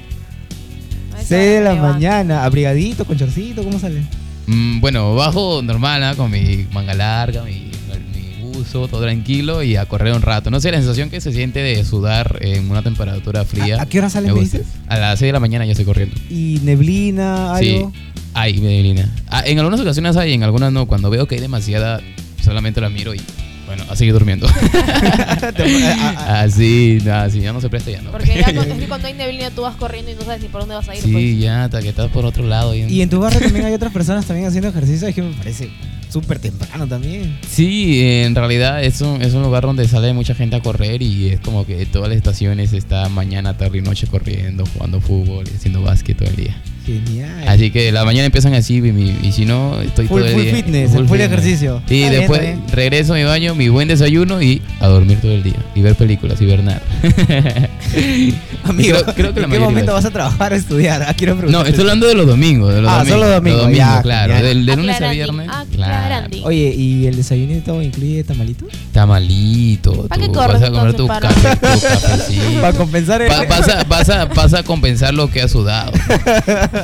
[1.14, 4.03] A esa 6 de la mañana, abrigadito, con chorcito, ¿cómo sale?
[4.47, 6.14] Mm, bueno, bajo normal, ¿ah?
[6.14, 7.70] con mi manga larga, mi,
[8.14, 10.51] mi buzo, todo tranquilo y a correr un rato.
[10.51, 13.79] No sé, la sensación que se siente de sudar en una temperatura fría.
[13.79, 14.66] ¿A, a qué hora sale, me dices?
[14.89, 16.16] A las 6 de la mañana ya estoy corriendo.
[16.31, 17.93] ¿Y neblina, algo?
[17.93, 18.01] Sí,
[18.35, 19.11] hay neblina.
[19.29, 20.87] Ah, en algunas ocasiones hay, en algunas no.
[20.87, 22.01] Cuando veo que hay demasiada,
[22.47, 23.20] solamente la miro y
[23.66, 24.47] bueno, a seguir durmiendo.
[26.18, 26.99] Así,
[27.30, 28.11] si ya no se presta ya no.
[28.12, 30.49] Porque ya cuando, es que cuando hay neblina tú vas corriendo y no sabes ni
[30.49, 31.01] por dónde vas a ir.
[31.03, 31.12] pues.
[31.14, 32.74] Sí, ya, hasta que estás por otro lado.
[32.74, 35.32] y- Y en tu barrio también hay otras personas también haciendo ejercicio, es que me
[35.32, 35.68] parece
[36.09, 37.36] súper temprano también.
[37.49, 41.28] Sí, en realidad es un, es un lugar donde sale mucha gente a correr y
[41.30, 45.57] es como que todas las estaciones está mañana, tarde y noche corriendo, jugando fútbol y
[45.57, 46.57] haciendo básquet todo el día.
[46.87, 47.49] Genial.
[47.49, 48.76] Así que la mañana empiezan así
[49.22, 50.55] y, si no, estoy Full- todo el full día.
[50.55, 51.20] fitness, full fitness.
[51.26, 51.82] ejercicio.
[51.89, 52.62] Y Está bien, después bien.
[52.72, 55.57] regreso a mi baño, mi buen desayuno y a dormir todo el día.
[55.74, 56.80] Y ver películas y ver nada.
[58.64, 61.03] Amigo, creo, creo que la ¿en qué momento vas a trabajar o estudiar?
[61.03, 62.74] Ah, quiero No, estoy hablando de los domingos.
[62.74, 64.34] De los Ah, domingos, solo domingos, ya, claro.
[64.34, 65.49] Del, de lunes a viernes.
[65.74, 66.26] Claro.
[66.45, 68.66] Oye, ¿y el desayunito incluye tamalito?
[68.93, 70.07] Tamalito.
[70.09, 71.66] ¿Pa' qué corres vas a comer tu, entonces, café, tu
[72.07, 72.61] cafecito.
[72.61, 73.30] Para compensar el...
[73.30, 75.93] Va- vas, a, vas, a, vas a compensar lo que has sudado.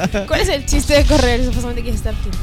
[0.26, 1.40] ¿Cuál es el chiste de correr?
[1.40, 2.43] Supuestamente quieres estar fitness.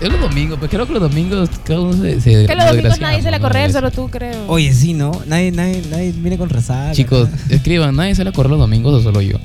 [0.00, 2.18] Es los domingos, pues creo que los domingos cada uno se.
[2.22, 3.42] se Que los domingos nadie desgraciamos, sale a ¿no?
[3.44, 4.44] correr, solo tú creo.
[4.46, 5.12] Oye, sí, ¿no?
[5.26, 6.92] Nadie, nadie, nadie viene con resaca.
[6.92, 9.36] Chicos, escriban, ¿nadie sale a correr los domingos o solo yo?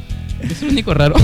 [0.41, 1.15] Es el único raro.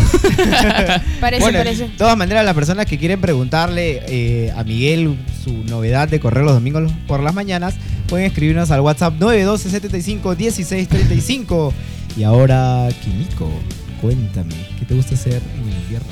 [1.19, 1.83] Parece, bueno, parece.
[1.83, 6.43] de todas maneras, las personas que quieren preguntarle eh, a Miguel su novedad de correr
[6.43, 7.75] los domingos por las mañanas,
[8.07, 11.71] pueden escribirnos al WhatsApp 912-75-1635.
[12.17, 13.51] Y ahora, Kimiko,
[14.01, 16.07] cuéntame, ¿qué te gusta hacer en invierno?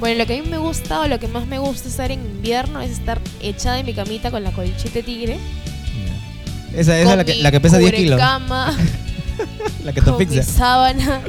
[0.00, 2.20] Bueno, lo que a mí me gusta o lo que más me gusta estar en
[2.20, 5.38] invierno es estar echada en mi camita con la colchita tigre.
[6.74, 8.20] Esa, esa es la que, la que pesa 10 kilos.
[8.20, 8.76] cubrecama,
[9.84, 11.20] La que te con mi sábana,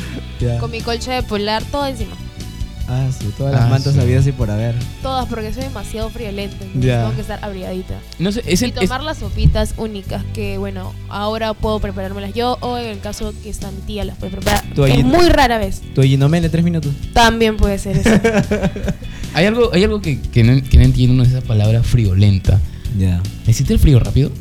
[0.60, 2.16] con mi colcha de polar, todo encima.
[2.88, 4.00] Ah, sí, todas las Ah, mantas sí.
[4.00, 4.76] habidas y por haber.
[5.02, 6.56] Todas, porque soy demasiado friolenta.
[6.62, 7.02] Entonces Ya.
[7.02, 7.96] tengo que estar abrigadita.
[8.20, 8.72] No sé, es y el.
[8.72, 13.34] es- tomar las sopitas únicas que, bueno, ahora puedo preparármelas yo o en el caso
[13.42, 14.64] que está mi tía las puede preparar.
[14.88, 15.82] Es muy rara vez.
[15.96, 16.94] Tu Ginomel de 3 minutos.
[17.14, 18.10] También puede ser eso.
[19.34, 22.60] hay algo, hay algo que, que, no, que no entiendo, no es esa palabra friolenta.
[23.00, 23.20] Ya.
[23.48, 24.32] ¿Necesita el frío rápido?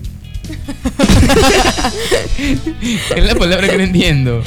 [3.16, 4.42] es la palabra que no entiendo.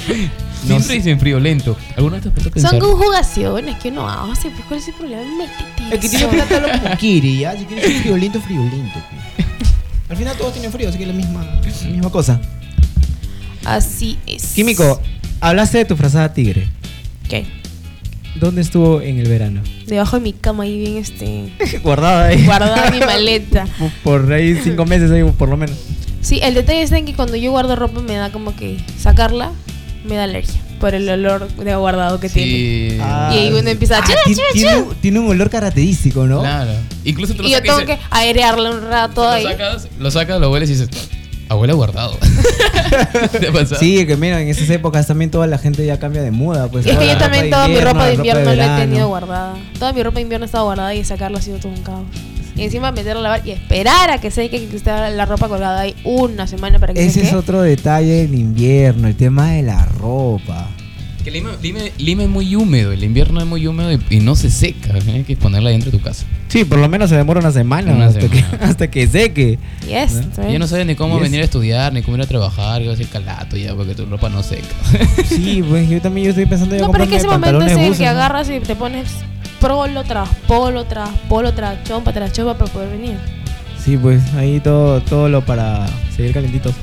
[0.66, 1.78] Siempre dicen friolento.
[1.96, 2.72] ¿Alguna vez te has puesto a pensar?
[2.72, 4.50] Son conjugaciones que uno hace.
[4.50, 5.22] Pues, ¿Cuál es el problema?
[5.38, 5.94] Métete.
[5.94, 7.58] El que tiene plata lo quiere, ¿ya?
[7.58, 9.00] Si quieres ser friolento, friolento.
[9.38, 9.44] pe.
[10.10, 12.40] Al final todos tienen frío, así que es la misma, la misma cosa.
[13.66, 14.54] Así es.
[14.54, 15.02] Químico,
[15.42, 16.68] hablaste de tu frazada tigre.
[17.28, 17.46] ¿Qué?
[18.36, 19.62] ¿Dónde estuvo en el verano?
[19.88, 21.52] Debajo de mi cama ahí bien este.
[21.84, 22.46] Guardada ahí.
[22.46, 23.66] guardada mi maleta.
[24.04, 25.76] Por- Por ahí cinco meses ahí, por lo menos.
[26.22, 29.52] Sí, el detalle en que cuando yo guardo ropa me da como que sacarla
[30.08, 33.00] me da alergia por el olor de guardado que tiene.
[33.02, 34.02] Ah, Y ahí uno empieza a...
[34.02, 34.78] ah, "Chu, ti- chu, tiene, chu".
[34.90, 36.42] un- tiene un olor característico, ¿no?
[36.42, 36.72] Claro.
[37.04, 39.44] Incluso te lo Y yo tengo y que airearla un rato lo ahí.
[39.44, 40.90] sacas, lo sacas, lo hueles y dices,
[41.50, 42.18] abuela guardado.
[43.40, 43.80] ¿Te ha pasado?
[43.80, 46.68] Sí, que mira, en esas épocas también toda la gente ya cambia de moda.
[46.70, 49.08] Pues, es que yo la también toda mi ropa de invierno, invierno la he tenido
[49.08, 49.56] guardada.
[49.80, 52.04] Toda mi ropa de invierno estaba guardada y sacarla ha sido todo un caos.
[52.58, 55.82] Y encima meterla a lavar y esperar a que seque que esté la ropa colgada
[55.82, 57.28] ahí una semana para que Ese seque.
[57.28, 60.68] es otro detalle del invierno, el tema de la ropa.
[61.24, 64.34] Que Lima, Lima- Lima es muy húmedo, el invierno es muy húmedo y, y no
[64.38, 64.94] se seca.
[65.00, 66.26] Tienes que ponerla dentro de tu casa.
[66.48, 68.50] Sí, por lo menos se demora una semana, Una hasta, semana.
[68.50, 69.60] Que, hasta que seque.
[69.86, 70.50] Yes, ¿No?
[70.50, 71.24] Yo no sabes ni cómo Yes.
[71.24, 73.94] venir a estudiar, ni cómo ir a trabajar, que va a ser calato ya, porque
[73.94, 74.64] tu ropa no seca.
[75.28, 77.74] Sí, pues yo también yo estoy pensando ya No, pero es que ese momento es
[77.78, 78.10] el que ¿no?
[78.12, 79.10] agarras y te pones
[79.60, 83.18] polo tras polo tras polo tras chompa tras chompa para poder venir.
[83.84, 86.74] Sí, pues ahí todo, todo lo para seguir calentitos.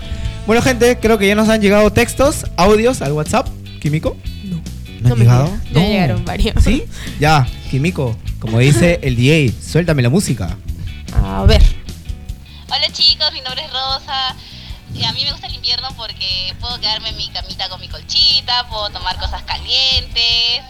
[0.47, 3.49] Bueno, gente, creo que ya nos han llegado textos, audios al WhatsApp.
[3.81, 4.17] ¿Químico?
[4.45, 4.57] No.
[4.57, 4.63] ¿No,
[5.01, 5.47] No han me llegado?
[5.47, 5.61] llega.
[5.81, 6.63] Ya llegaron varios.
[6.65, 6.85] ¿Sí?
[7.21, 8.17] Ya, Químico.
[8.39, 10.57] Como dice el DJ, suéltame la música.
[11.23, 11.63] A ver.
[12.69, 14.35] Hola chicos, mi nombre es Rosa.
[14.95, 17.89] Y a mí me gusta el invierno porque puedo quedarme en mi camita con mi
[17.89, 20.61] colchita, puedo tomar cosas calientes.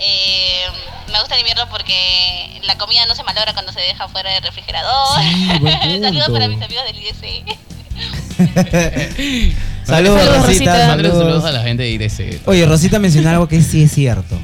[0.00, 0.64] Eh,
[1.12, 4.42] me gusta el invierno porque la comida no se malogra cuando se deja fuera del
[4.42, 5.20] refrigerador.
[5.20, 5.48] Sí,
[6.00, 7.58] Saludos para mis amigos del IDC.
[9.84, 10.46] Saludos, Saludos, Rosita.
[10.46, 10.88] Rosita.
[10.88, 12.48] Mándale saludos a la gente de IDC.
[12.48, 14.38] Oye, Rosita mencionó algo que sí es cierto.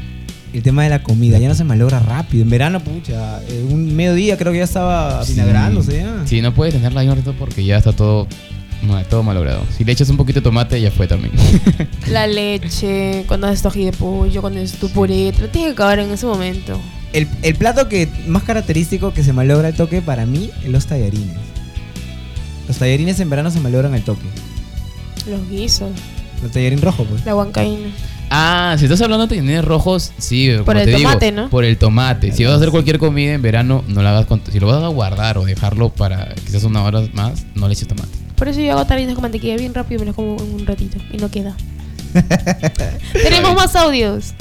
[0.52, 2.42] El tema de la comida, ya no se malogra rápido.
[2.42, 6.26] En verano, pucha, eh, un mediodía creo que ya estaba vinagrándose ya.
[6.26, 8.26] Sí, no puedes tenerla ahí un rato porque ya está todo,
[8.86, 9.62] no, todo malogrado.
[9.76, 11.32] Si le echas un poquito de tomate, ya fue también.
[12.10, 15.70] La leche, cuando haces tu ají de pollo, cuando haces tu puré, te lo tienes
[15.70, 16.80] que acabar en ese momento.
[17.12, 20.86] El, el plato que más característico que se malogra el toque para mí es los
[20.86, 21.36] tallarines.
[22.68, 24.26] Los tallarines en verano se malogran el toque.
[25.28, 25.90] Los guisos,
[26.42, 27.24] El tallarín rojo, pues.
[27.24, 27.88] la huancaína.
[28.28, 31.48] Ah, si estás hablando de tener rojos, sí, Por como el te digo, tomate, ¿no?
[31.48, 32.32] Por el tomate.
[32.32, 34.42] Si vas a hacer cualquier comida en verano, no la hagas con.
[34.50, 37.86] Si lo vas a guardar o dejarlo para quizás una hora más, no le eches
[37.86, 38.08] tomate.
[38.36, 40.66] Por eso yo hago tallarines con mantequilla bien rápido y me los como en un
[40.66, 41.56] ratito y no queda.
[43.12, 44.34] Tenemos más audios.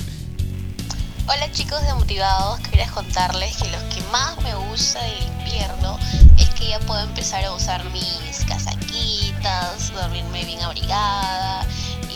[1.27, 5.97] Hola chicos de Motivados, quería contarles que lo que más me gusta del invierno
[6.37, 11.65] es que ya puedo empezar a usar mis casaquitas, dormirme bien abrigada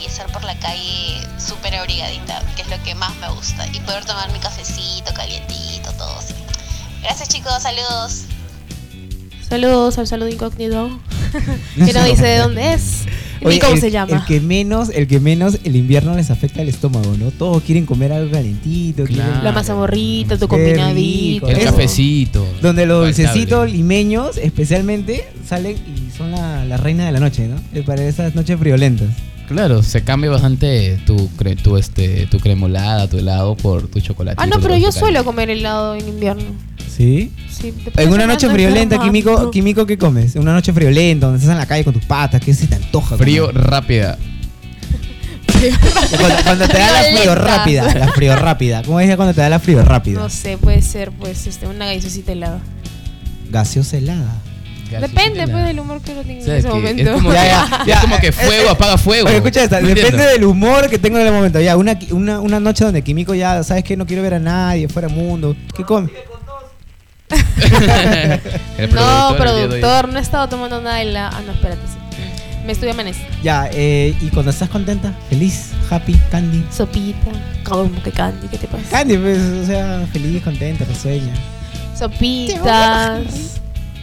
[0.00, 3.66] y estar por la calle súper abrigadita, que es lo que más me gusta.
[3.72, 6.34] Y poder tomar mi cafecito calientito, todo así.
[7.02, 8.26] Gracias chicos, saludos.
[9.50, 10.88] Saludos al saludo incógnito.
[11.74, 13.04] que no dice de dónde es.
[13.40, 14.16] Ni Oye, cómo el, se llama.
[14.18, 17.30] El que menos, el que menos el invierno les afecta el estómago, ¿no?
[17.30, 19.04] Todos quieren comer algo calentito.
[19.04, 21.46] quieren- La mazamorrita, tu combinadito.
[21.46, 21.48] rico.
[21.48, 21.70] El Eso.
[21.72, 22.46] cafecito.
[22.60, 27.56] Donde los dulcecitos limeños, especialmente, salen y son la, la reina de la noche, ¿no?
[27.72, 29.08] Eh, Para esas noches friolentas.
[29.50, 34.36] Claro, se cambia bastante tu, cre- tu, este, tu cremolada, tu helado por tu chocolate.
[34.40, 36.44] Ah, no, pero yo suelo comer helado en invierno.
[36.88, 37.32] ¿Sí?
[37.96, 40.36] En una noche friolenta, químico, químico, ¿qué comes?
[40.36, 43.16] Una noche friolenta, donde estás en la calle con tus patas, ¿qué se te antoja?
[43.16, 43.64] Frío comer?
[43.64, 44.18] rápida.
[46.18, 48.82] Cuando, cuando te da la frío rápida, la frío rápida.
[48.82, 50.20] ¿Cómo decía cuando te da la frío rápida?
[50.20, 52.60] No sé, puede ser pues este, una gaseosita helada.
[53.50, 54.32] Gaseosa helada.
[54.98, 57.02] Depende pues del humor que uno tenga en ¿Sabes ese momento.
[57.02, 58.00] Es como, Ya, que, ya, es ya.
[58.00, 59.28] como que fuego apaga fuego.
[59.28, 60.32] Oye, escucha esta, No depende entiendo.
[60.32, 61.60] del humor que tengo en el momento.
[61.60, 63.96] Ya, una, una, una noche donde Químico ya, ¿sabes qué?
[63.96, 65.54] No quiero ver a nadie, fuera mundo.
[65.76, 66.10] ¿Qué come?
[68.92, 71.28] No, productor, no he estado tomando nada de la.
[71.28, 71.80] Ah, no, espérate.
[71.86, 71.98] sí.
[72.66, 73.34] Me estuve amaneciendo.
[73.42, 76.64] Ya, eh, y cuando estás contenta, feliz, happy, candy.
[76.70, 77.30] Sopita.
[77.64, 78.84] Como que candy, ¿qué te pasa?
[78.90, 81.32] Candy, pues, o sea, feliz, contenta, risueña.
[81.98, 83.59] Sopitas.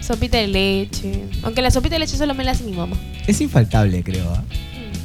[0.07, 1.23] Sopita de leche.
[1.43, 2.95] Aunque la sopita de leche solo me la hace mi mamá.
[3.27, 4.29] Es infaltable, creo.
[4.33, 4.43] ¿ah?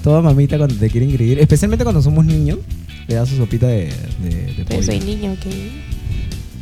[0.05, 2.59] Toda mamita cuando te quiere engreír, especialmente cuando somos niños,
[3.09, 4.82] le da su sopita de, de, de Pero pollo.
[4.82, 5.46] soy niño, ¿ok?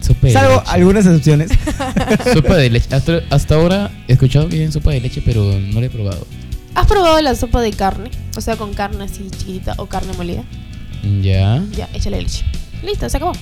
[0.00, 0.70] Sopa de Salvo leche.
[0.70, 1.50] algunas excepciones.
[2.32, 2.94] Sopa de leche.
[2.94, 6.26] Hasta, hasta ahora he escuchado bien sopa de leche, pero no la he probado.
[6.74, 8.10] ¿Has probado la sopa de carne?
[8.36, 10.44] O sea, con carne así chiquitita o carne molida.
[11.22, 11.62] Ya.
[11.76, 12.44] Ya, échale leche.
[12.82, 13.32] Listo, se acabó.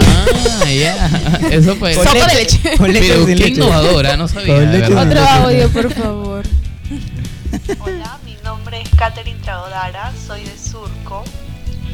[0.00, 1.10] Ah, ya.
[1.50, 2.60] Es sopa de Con Sopa de leche.
[2.76, 3.50] Con leche Pero qué leche.
[3.50, 4.56] innovadora, no sabía.
[5.00, 6.44] Otro audio, por favor.
[7.80, 11.24] Hola, mi nombre es Katherine Tragodara, soy de Surco.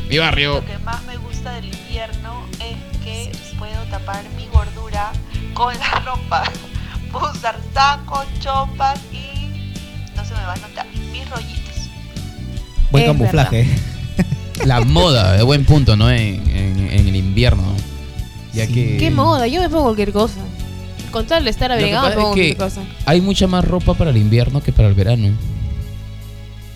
[0.09, 0.55] Mi barrio.
[0.57, 5.13] Lo que más me gusta del invierno es que puedo tapar mi gordura
[5.55, 6.45] con la ropa.
[7.13, 9.79] Puedo usar sacos, chopas y
[10.17, 11.89] no se me va a notar mis rollitos.
[12.91, 13.69] Buen Es camuflaje.
[14.65, 16.11] La moda, de buen punto, ¿no?
[16.11, 17.65] En, en- en el invierno.
[18.53, 18.73] Ya Sí.
[18.73, 18.97] que.
[18.99, 19.47] ¿Qué moda?
[19.47, 20.41] Yo me pongo cualquier cosa.
[21.11, 22.83] Con tal de estar abrigado, me pongo es que cualquier cosa.
[23.07, 25.29] hay mucha más ropa para el invierno que para el verano.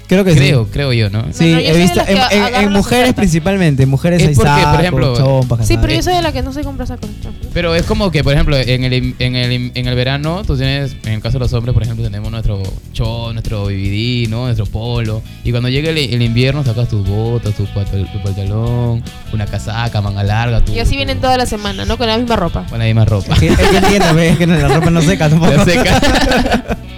[0.08, 0.70] Creo que creo, sí.
[0.72, 1.24] creo yo, ¿no?
[1.32, 4.80] Sí, No, no, yo he visto en, mujeres principalmente, en mujeres Es hay porque, por
[4.80, 7.10] ejemplo, chompas, Sí, pero yo soy de la que no se compra sacos.
[7.52, 10.96] Pero es como que, por ejemplo, en el, en el, en el verano, tú tienes,
[11.04, 12.62] en el caso de los hombres, por ejemplo, tenemos nuestro
[12.94, 14.44] chon, nuestro BBD, ¿no?
[14.44, 15.22] Nuestro polo.
[15.44, 19.02] Y cuando llega el, el invierno, sacas tus botas, tu, tu pantalón,
[19.34, 20.64] una casaca, manga larga.
[20.64, 21.98] Tu, Y así tu- vienen toda la semana, ¿no?
[21.98, 22.64] Con la misma ropa.
[22.70, 23.34] Con la misma ropa.
[23.34, 25.52] Es que, es que es que la ropa no seca tampoco.
[25.58, 26.00] La seca.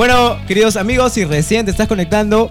[0.00, 2.50] Bueno, queridos amigos, si recién te estás conectando,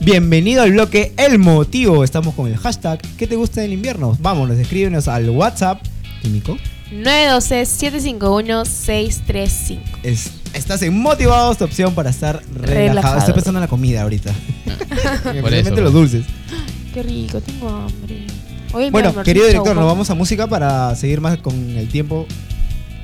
[0.00, 2.02] bienvenido al bloque El Motivo.
[2.02, 4.18] Estamos con el hashtag ¿Qué te gusta del invierno?
[4.18, 5.80] Vámonos, escríbenos al WhatsApp.
[6.20, 6.58] Químico.
[6.90, 9.78] 912-751-635.
[10.02, 12.74] Es, estás en Motivados, tu opción para estar relajado.
[12.74, 13.18] Relajado.
[13.18, 14.30] Estoy pensando en la comida ahorita.
[14.66, 15.82] Especialmente eso.
[15.82, 16.26] los dulces.
[16.92, 18.26] Qué rico, tengo hambre.
[18.72, 22.26] Hoy Bueno, querido director, nos vamos a música para seguir más con el tiempo.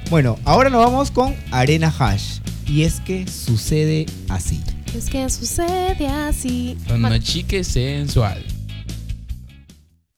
[0.08, 2.38] Bueno, ahora nos vamos con Arena Hash.
[2.64, 4.62] Y es que sucede así.
[4.96, 6.78] Es que sucede así.
[6.88, 8.44] Una chica sensual.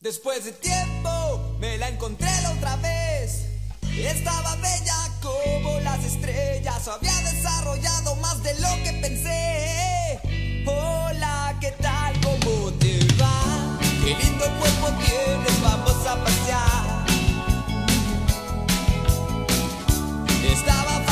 [0.01, 3.47] Después de tiempo me la encontré la otra vez.
[3.97, 6.86] Estaba bella como las estrellas.
[6.86, 10.64] Había desarrollado más de lo que pensé.
[10.66, 12.12] Hola, ¿qué tal?
[12.20, 13.78] ¿Cómo te va?
[14.05, 16.77] Qué lindo cuerpo tienes, vamos a pasear.
[20.59, 21.07] stáva v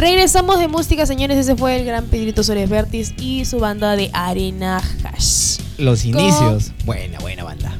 [0.00, 1.36] Regresamos de música, señores.
[1.36, 5.58] Ese fue el gran Pedrito Soles Vertis y su banda de Arena Hash.
[5.76, 6.72] Los Con- inicios.
[6.86, 7.76] Buena, buena banda.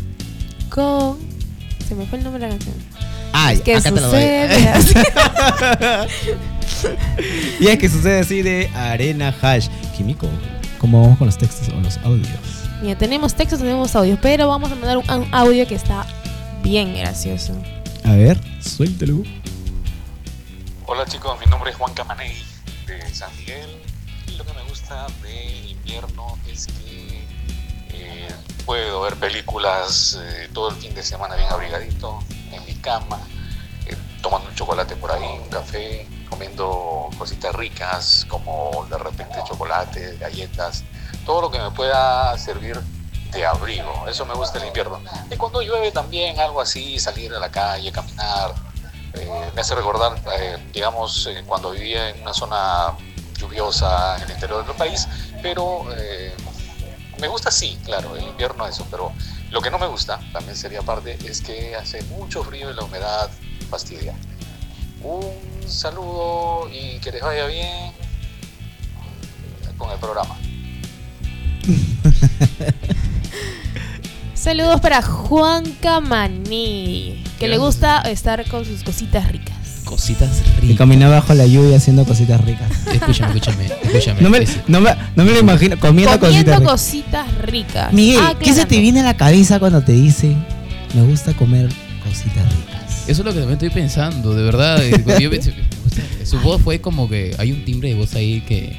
[0.68, 1.16] Con.
[1.88, 2.74] Se me fue el nombre de la canción.
[3.32, 4.10] Ay, Es que acá te lo doy.
[4.10, 4.50] sucede
[7.60, 9.68] y es que sucede así de Arena Hash.
[9.96, 10.28] Químico,
[10.78, 12.28] ¿cómo vamos con los textos o los audios?
[12.82, 16.04] Mira, tenemos textos, tenemos audios, pero vamos a mandar un, un audio que está
[16.62, 17.54] bien gracioso.
[18.04, 19.22] A ver, suéltalo.
[20.92, 22.44] Hola chicos, mi nombre es Juan Camaney
[22.84, 23.80] de San Miguel
[24.26, 27.28] y lo que me gusta del invierno es que
[27.90, 28.28] eh,
[28.66, 32.18] puedo ver películas eh, todo el fin de semana bien abrigadito
[32.50, 33.20] en mi cama,
[33.86, 40.16] eh, tomando un chocolate por ahí, un café, comiendo cositas ricas como de repente chocolate,
[40.16, 40.82] galletas,
[41.24, 42.76] todo lo que me pueda servir
[43.30, 44.08] de abrigo.
[44.08, 45.00] Eso me gusta el invierno.
[45.30, 48.69] Y cuando llueve también algo así, salir a la calle, caminar,
[49.14, 52.96] eh, me hace recordar, eh, digamos, eh, cuando vivía en una zona
[53.38, 55.06] lluviosa en el interior del país,
[55.42, 56.34] pero eh,
[57.20, 59.12] me gusta sí, claro, el invierno eso, pero
[59.50, 62.84] Lo que no me gusta, también sería parte, es que hace mucho frío y la
[62.84, 63.28] humedad
[63.68, 64.14] fastidia.
[65.02, 65.34] Un
[65.66, 67.92] saludo y que les vaya bien
[69.76, 70.38] con el programa.
[74.40, 79.54] Saludos para Juan Camaní, que le gusta estar con sus cositas ricas.
[79.84, 80.78] Cositas Y ricas.
[80.78, 82.70] caminaba bajo la lluvia haciendo cositas ricas.
[82.92, 84.20] Escúchame, escúchame, escúchame.
[84.22, 86.72] No me, no me, no me lo imagino comiendo, Comiendo cositas ricas.
[86.72, 87.92] cositas ricas.
[87.92, 90.34] Miguel, Ah, ¿qué se te viene a la cabeza cuando te dice
[90.94, 91.68] me gusta comer
[92.02, 93.08] cositas ricas?
[93.08, 94.82] Eso es lo que también estoy pensando, de verdad.
[94.82, 97.94] eh, cuando yo pensé, me gusta- Su voz fue como que hay un timbre de
[97.96, 98.74] voz ahí que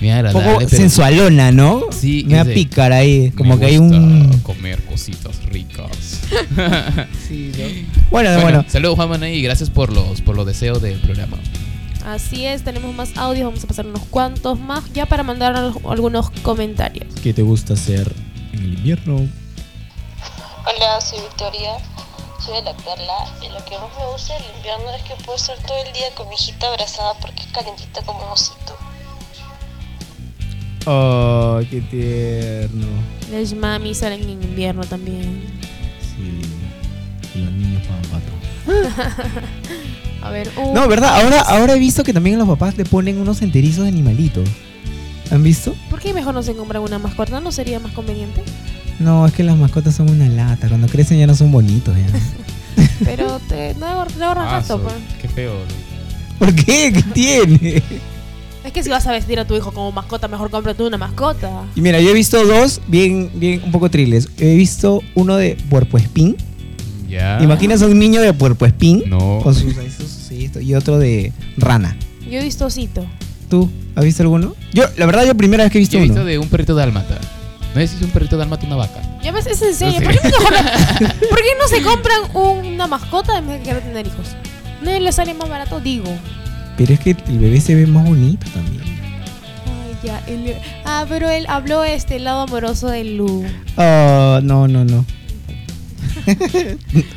[0.00, 0.46] me Un agradable.
[0.48, 1.82] poco pero- sensualona, ¿no?
[1.90, 4.38] Sí, Me da ese- pícara ahí, como me que hay gusta un...
[4.42, 5.88] comer cositas ricas.
[7.28, 7.52] Sí,
[8.10, 8.64] Bueno, bueno.
[8.68, 11.36] Saludos Juan Mané y gracias por los por los deseos del programa.
[12.06, 15.74] Así es, tenemos más audios, vamos a pasar unos cuantos más ya para mandar al-
[15.88, 17.06] algunos comentarios.
[17.22, 18.10] ¿Qué te gusta hacer
[18.52, 19.16] en el invierno?
[19.16, 21.72] Hola, soy Victoria,
[22.44, 25.36] soy de la Perla y lo que más me gusta del invierno es que puedo
[25.36, 28.76] estar todo el día con mi hijita abrazada porque es calentita como un osito.
[30.90, 32.86] Oh, qué tierno.
[33.30, 35.42] Las mami salen en invierno también.
[36.00, 37.38] Sí.
[37.38, 39.46] Los niños pagan pato.
[40.22, 41.20] A ver, un- No, ¿verdad?
[41.22, 44.48] Ahora, ahora he visto que también los papás le ponen unos enterizos de animalitos.
[45.30, 45.74] ¿Han visto?
[45.90, 47.38] ¿Por qué mejor no se compran una mascota?
[47.40, 48.42] ¿No sería más conveniente?
[48.98, 50.68] No, es que las mascotas son una lata.
[50.68, 51.94] Cuando crecen ya no son bonitos.
[51.96, 52.84] Ya.
[53.04, 54.94] Pero te, no ahorras Ah, gasto, pues.
[55.20, 55.52] Qué feo.
[56.38, 56.92] ¿Por qué?
[56.94, 57.82] ¿Qué tiene?
[58.68, 61.62] Es que si vas a vestir a tu hijo como mascota, mejor cómprate una mascota.
[61.74, 64.28] Y mira, yo he visto dos bien, bien, un poco triles.
[64.36, 66.36] He visto uno de puercoespín.
[67.08, 67.38] Ya.
[67.42, 69.40] Imaginas a un niño de puercoespín No.
[69.42, 71.96] con sus, sus- sí, esto, y otro de rana.
[72.30, 73.06] Yo he visto osito.
[73.48, 74.54] ¿Tú has visto alguno?
[74.74, 76.26] Yo, la verdad, yo primera vez que he visto Yo he visto uno.
[76.28, 77.18] de un perrito dálmata.
[77.74, 79.00] ¿No es un perrito dálmata una vaca?
[79.22, 80.00] Ya ves, es en serio.
[80.00, 80.20] No ¿Por, sé.
[80.20, 82.36] qué mejor no, por qué no se compran
[82.66, 84.26] una mascota en vez de querer tener hijos?
[84.82, 85.80] ¿No les sale más barato?
[85.80, 86.04] Digo.
[86.78, 88.82] Pero es que el bebé se ve más bonito también.
[89.66, 90.22] Ay, ya.
[90.28, 90.56] el-
[90.86, 93.44] ah, pero él habló este el lado amoroso de Lu.
[93.76, 95.04] Oh, no, no, no.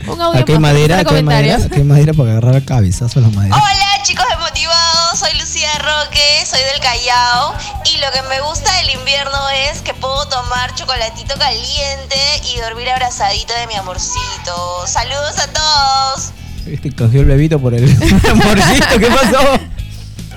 [0.07, 3.29] Un audio Acá hay más, madera, hay madera, hay madera para agarrar cabezazo a la
[3.29, 3.55] madera.
[3.55, 7.53] Hola chicos de Motivados, soy Lucía Roque, soy del Callao
[7.85, 9.37] y lo que me gusta del invierno
[9.69, 12.17] es que puedo tomar chocolatito caliente
[12.53, 14.87] y dormir abrazadito de mi amorcito.
[14.87, 16.31] Saludos a todos.
[16.67, 17.83] Este cogió el bebito por el
[18.29, 19.59] amorcito, ¿qué pasó?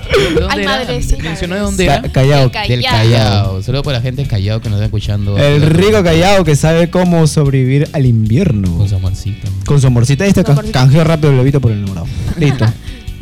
[0.05, 0.71] ¿De dónde Ay, era?
[0.79, 1.65] madre, sí, ¿Mencionó de madre.
[1.65, 2.09] dónde Ca- era?
[2.11, 2.49] Callao.
[2.49, 3.01] Del Del Callao.
[3.01, 3.63] Callao.
[3.63, 5.37] Saludos para la gente en Callao que nos está escuchando.
[5.37, 8.77] El rico callado que sabe cómo sobrevivir al invierno.
[8.77, 9.47] Con su amorcito.
[9.65, 10.23] Con su amorcito.
[10.23, 12.05] Ahí está, ca- canjeó rápido el bebito por el número.
[12.37, 12.65] Listo.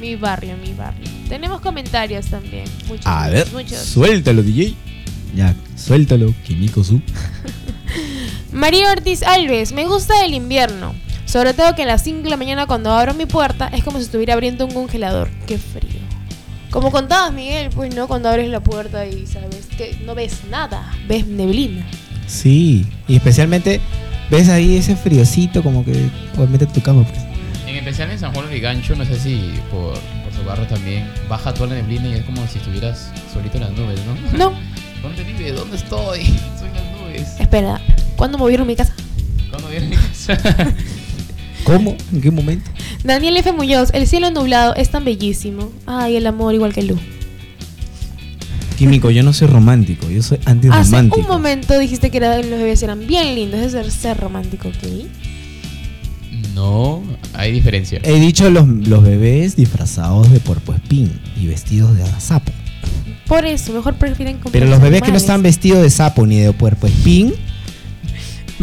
[0.02, 1.10] Mi barrio, mi barrio.
[1.30, 2.66] Tenemos comentarios también.
[2.88, 3.80] Muchos, A ver, muchos.
[3.80, 4.76] suéltalo, DJ.
[5.36, 7.02] Ya, suéltalo, Kimiko Su.
[8.52, 10.94] María Ortiz Alves, me gusta el invierno.
[11.34, 13.98] Sobre todo que a las 5 de la mañana cuando abro mi puerta es como
[13.98, 15.32] si estuviera abriendo un congelador.
[15.48, 16.00] Qué frío.
[16.70, 20.94] Como contabas, Miguel, pues no, cuando abres la puerta y sabes que no ves nada,
[21.08, 21.88] ves neblina.
[22.28, 23.82] Sí, y especialmente
[24.30, 26.08] ves ahí ese friocito como que.
[26.38, 27.20] O métete a tu cama, pues.
[27.66, 31.10] En especial en San Juan de Gancho, no sé si por, por su barrio también,
[31.28, 34.38] baja toda la neblina y es como si estuvieras solito en las nubes, ¿no?
[34.38, 34.54] No,
[35.02, 35.52] ¿Dónde vive?
[35.52, 36.26] ¿Dónde estoy?
[36.60, 37.40] Soy en las nubes.
[37.40, 37.82] espera,
[38.18, 38.94] ¿cuándo movieron mi casa?
[39.50, 40.38] ¿Cuándo viene mi casa?
[41.64, 41.96] ¿Cómo?
[42.12, 42.70] ¿En qué momento?
[43.04, 43.52] Daniel F.
[43.54, 45.72] Muñoz, el cielo nublado es tan bellísimo.
[45.86, 46.98] Ay, el amor igual que Lu.
[48.78, 51.22] Químico, yo no soy romántico, yo soy Hace antirromántico.
[51.22, 55.06] un momento dijiste que era- los bebés eran bien lindos, es ser romántico, ¿ok?
[56.56, 57.02] No,
[57.34, 58.00] hay diferencia.
[58.04, 62.52] He dicho los, los bebés disfrazados de puercoespín y vestidos de sapo.
[63.28, 66.40] Por eso, mejor prefieren comprar Pero los bebés que no están vestidos de sapo ni
[66.40, 67.34] de puercoespín.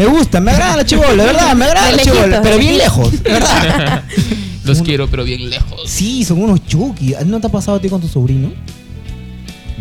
[0.00, 3.22] Me gustan, me agradan los chibolos, de verdad, me los chibolos, lejitos, pero bien lejos,
[3.22, 4.02] verdad.
[4.64, 5.82] Los quiero, pero bien lejos.
[5.84, 7.14] Sí, son unos chuki.
[7.26, 8.50] ¿No te ha pasado a ti con tu sobrino?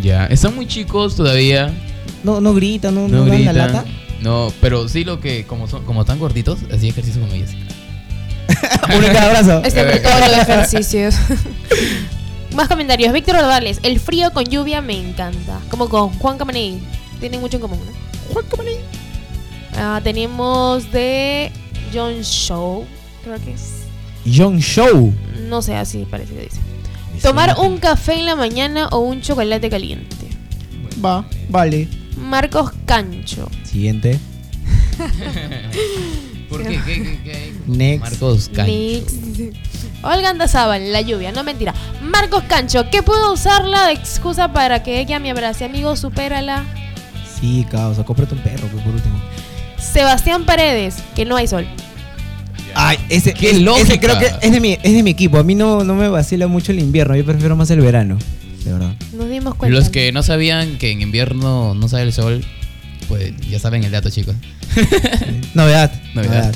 [0.01, 1.71] Ya, están muy chicos todavía.
[2.25, 3.55] No, no gritan, no, No no, dan la gritan.
[3.55, 3.85] lata.
[4.21, 7.51] No, pero sí lo que, como son, como tan gorditos, así ejercicio con ellos.
[8.93, 9.61] Uno en cada brazo.
[9.63, 11.15] Este es todos los ejercicios.
[12.57, 13.13] Más comentarios.
[13.13, 15.59] Víctor Ordales, el frío con lluvia me encanta.
[15.69, 16.81] Como con Juan Camaney.
[17.21, 18.33] Tienen mucho en común, ¿no?
[18.33, 18.75] Juan Camaney.
[19.77, 21.51] Ah, tenemos de
[21.93, 22.85] John Show,
[23.23, 23.83] creo que es.
[24.25, 25.13] John Show.
[25.47, 26.59] No sé, así parece que dice.
[27.21, 30.15] Tomar un café en la mañana o un chocolate caliente.
[31.03, 31.87] Va, vale.
[32.17, 33.49] Marcos Cancho.
[33.63, 34.19] Siguiente.
[36.49, 36.79] ¿Por qué?
[36.85, 37.53] ¿Qué, qué, qué?
[37.67, 38.01] Next.
[38.01, 38.71] Marcos Cancho.
[38.71, 39.13] Nix.
[40.01, 41.73] Olga Andazábal, la lluvia, no mentira.
[42.01, 45.65] Marcos Cancho, ¿qué puedo usarla de excusa para que ella me abrace?
[45.65, 46.63] Amigo, supérala.
[47.39, 49.18] Sí, causa, cómprate un perro, pues, por último.
[49.81, 51.67] Sebastián Paredes, que no hay sol.
[52.75, 53.87] Ay, ese, Qué ese- lógica.
[53.93, 55.37] ese creo que es de, mi, es de mi equipo.
[55.39, 57.15] A mí no, no me vacila mucho el invierno.
[57.15, 58.17] Yo prefiero más el verano.
[58.63, 58.93] De verdad.
[59.13, 59.77] Nos dimos cuenta.
[59.77, 62.43] Los que no sabían que en invierno no sale el sol,
[63.07, 64.35] pues ya saben el dato, chicos.
[65.53, 65.91] Novedad.
[66.13, 66.53] Novedad.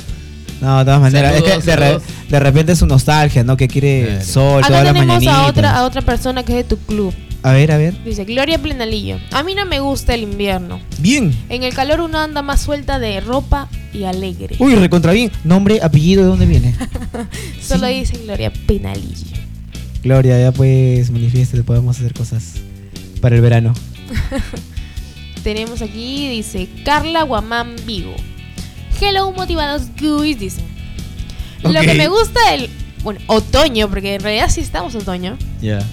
[0.60, 1.32] No, de todas maneras.
[1.34, 2.02] Saludos, es que de, re- saludos.
[2.28, 3.56] de repente es su nostalgia, ¿no?
[3.56, 4.24] Que quiere Claro.
[4.24, 7.12] sol Acá tenemos a otra, a otra persona que es de tu club.
[7.44, 8.02] A ver, a ver.
[8.02, 9.18] Dice, Gloria Plenalillo.
[9.30, 10.80] A mí no me gusta el invierno.
[10.98, 11.30] Bien.
[11.50, 14.56] En el calor uno anda más suelta de ropa y alegre.
[14.58, 15.30] Uy, recontra bien.
[15.44, 16.74] Nombre, apellido, ¿de dónde viene?
[17.60, 19.36] Solo dice Gloria Penalillo.
[20.02, 22.54] Gloria, ya pues manifieste, podemos hacer cosas
[23.20, 23.74] para el verano.
[25.44, 28.14] Tenemos aquí, dice Carla Guamán Vigo.
[28.98, 30.62] Hello, motivados guys, dice.
[31.62, 32.70] Lo que me gusta del,
[33.02, 35.86] bueno, otoño, porque en realidad sí estamos otoño, Ya.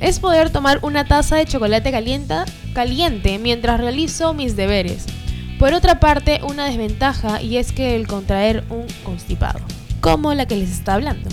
[0.00, 2.34] Es poder tomar una taza de chocolate caliente,
[2.72, 5.04] caliente mientras realizo mis deberes.
[5.58, 9.60] Por otra parte, una desventaja y es que el contraer un constipado,
[10.00, 11.28] como la que les está hablando.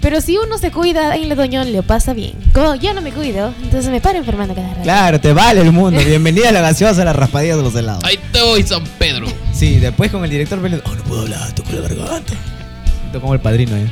[0.00, 2.32] Pero si uno se cuida en el otoño, le pasa bien.
[2.52, 4.82] Como yo no me cuido, entonces me paro enfermando cada rato.
[4.82, 6.00] Claro, te vale el mundo.
[6.04, 8.02] Bienvenida a la gaseosa, a las raspadillas de los helados.
[8.02, 9.26] Ahí te voy, San Pedro.
[9.52, 10.90] Sí, después con el director peleando.
[10.90, 12.32] Oh, no puedo hablar, toco la garganta.
[13.00, 13.86] Siento como el padrino, ¿eh?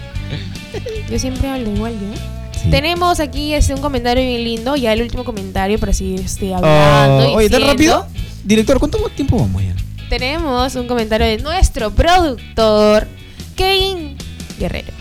[1.09, 2.40] Yo siempre hablo igual, ¿yo?
[2.63, 2.71] Sí.
[2.71, 7.31] Tenemos aquí este, un comentario bien lindo, ya el último comentario para seguir este, hablando.
[7.33, 8.07] Oh, oye, ¿tan rápido?
[8.45, 9.75] Director, ¿cuánto tiempo vamos ya?
[10.09, 13.07] Tenemos un comentario de nuestro productor,
[13.57, 14.17] Kevin
[14.59, 14.93] Guerrero.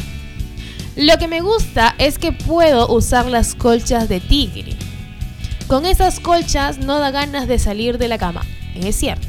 [0.96, 4.76] Lo que me gusta es que puedo usar las colchas de tigre.
[5.68, 8.42] Con esas colchas no da ganas de salir de la cama.
[8.76, 9.28] Es cierto.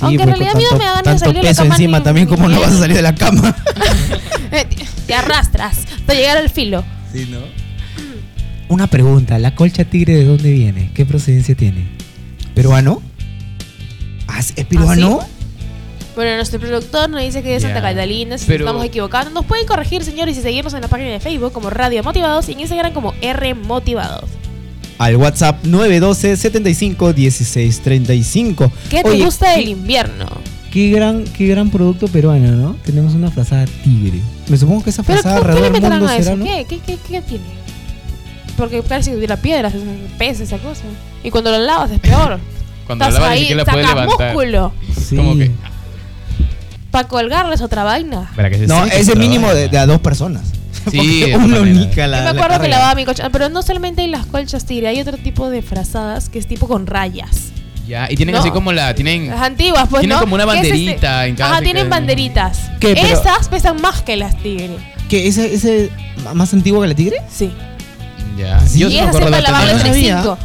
[0.00, 1.74] Aunque en pues, realidad a mí no me da ganas de salir de la cama
[1.74, 2.80] encima ni- también, ni ¿cómo no vas a mierda.
[2.82, 3.56] salir de la cama?
[4.50, 4.64] Te-
[5.06, 6.84] Te arrastras hasta llegar al filo.
[7.12, 7.40] Sí, ¿no?
[8.68, 10.90] Una pregunta, ¿la colcha tigre de dónde viene?
[10.94, 11.88] ¿Qué procedencia tiene?
[12.54, 13.02] ¿Peruano?
[14.28, 15.20] Ah, ¿Es peruano?
[16.14, 17.80] Bueno, nuestro productor nos dice que es Santa.
[17.82, 19.30] Catalina, si Pero- estamos equivocando.
[19.30, 22.52] Nos pueden corregir, señores, y seguirnos en la página de Facebook como Radio Motivados y
[22.52, 24.28] en Instagram como R Motivados.
[24.98, 28.72] Al WhatsApp 912 75 16 35.
[28.90, 30.26] ¿Qué te Oye, gusta del invierno?
[30.72, 32.76] Qué gran, qué gran producto peruano, ¿no?
[32.84, 34.20] Tenemos una frazada tigre.
[34.48, 36.24] Me supongo que esa ¿Pero frazada ¿qué, qué le alrededor del meterán mundo a eso?
[36.24, 36.44] será, ¿no?
[36.44, 37.44] ¿Qué, qué, qué, qué tiene?
[38.56, 39.74] Porque parece que tuviera piedras,
[40.18, 40.82] pesa esa cosa.
[41.22, 42.38] Y cuando lo lavas es peor.
[42.86, 44.34] Cuando Estás la lavas ni ahí, siquiera la puedes sacas levantar.
[44.34, 44.72] músculo.
[45.08, 45.16] Sí.
[45.16, 45.50] Como que.
[46.90, 48.30] Para colgarles otra vaina.
[48.34, 50.42] Para que se No, ese mínimo de, a dos personas.
[50.90, 52.68] Sí, una única la Yo me la acuerdo que carga.
[52.68, 53.30] lavaba mi colcha.
[53.30, 56.66] Pero no solamente hay las colchas tigre, hay otro tipo de frazadas que es tipo
[56.66, 57.51] con rayas.
[57.92, 58.40] Ya, y tienen No.
[58.40, 58.94] así como la.
[58.94, 59.28] Tienen.
[59.28, 60.22] Las antiguas, pues Tienen ¿no?
[60.22, 62.70] como una es este- banderita en cada Ajá, tienen banderitas.
[62.80, 64.78] ¿Qué, pero- Esas pesan más que las tigre.
[65.10, 65.26] ¿Qué?
[65.28, 65.90] ¿Ese, ese
[66.34, 67.16] más antiguo que la tigre?
[67.30, 67.52] Sí.
[68.38, 68.64] Ya.
[68.74, 70.22] Yo y sí es de para lavarla entre sabía.
[70.22, 70.38] 5.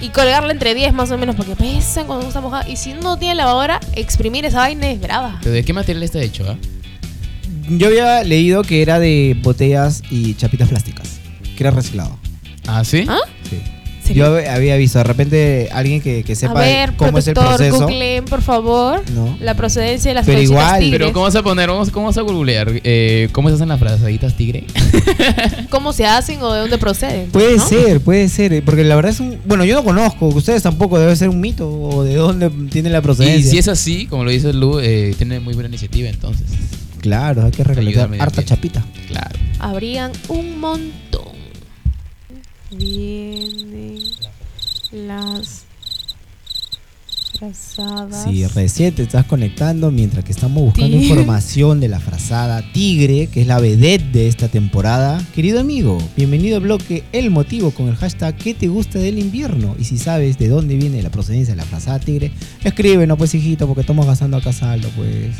[0.00, 2.66] Y colgarla entre 10 más o menos porque pesan cuando está mojada.
[2.66, 5.40] Y si no tiene lavadora, exprimir esa vaina es brava.
[5.42, 6.56] ¿Pero de qué material está hecho, ah?
[7.68, 11.20] Yo había leído que era de botellas y chapitas plásticas.
[11.54, 12.16] Que era reciclado.
[12.66, 13.04] ¿Ah, sí?
[13.08, 13.18] ¿Ah?
[14.14, 17.34] Yo hab- había visto, de repente alguien que, que A sepa ver, cómo es el
[17.34, 17.80] proceso.
[17.86, 19.36] googleen, por favor, No.
[19.40, 20.80] la procedencia de las Pero igual.
[20.80, 20.98] tigres.
[21.00, 21.68] Pero ¿cómo vas a poner?
[21.68, 22.72] Vamos, ¿Cómo vas a googlear?
[22.84, 24.64] Eh, ¿Cómo se hacen las frazaditas tigre?
[25.70, 27.30] ¿Cómo se hacen o de dónde proceden?
[27.30, 27.66] Puede ¿no?
[27.66, 29.38] ser, puede ser, eh, porque la verdad es un...
[29.44, 32.98] Bueno, yo no conozco, ustedes tampoco, debe ser un mito o de dónde tiene la
[32.98, 33.50] Y procedencia.
[33.50, 36.46] si es así, como lo dice Lu, eh, tiene muy buena iniciativa entonces.
[37.00, 38.84] Claro, hay que recolectar harta chapita.
[39.08, 39.38] Claro.
[39.58, 41.11] Habrían un montón.
[42.72, 43.98] Vienen
[44.92, 45.64] las
[47.38, 48.24] frazadas.
[48.24, 51.02] Si recién te estás conectando mientras que estamos buscando Tigre.
[51.08, 55.20] información de la frazada Tigre, que es la vedette de esta temporada.
[55.34, 59.74] Querido amigo, bienvenido al bloque El Motivo con el hashtag ¿Qué te gusta del invierno?
[59.78, 62.32] Y si sabes de dónde viene la procedencia de la frazada Tigre,
[62.64, 65.34] escríbenos pues hijito, porque estamos gastando acá saldo pues.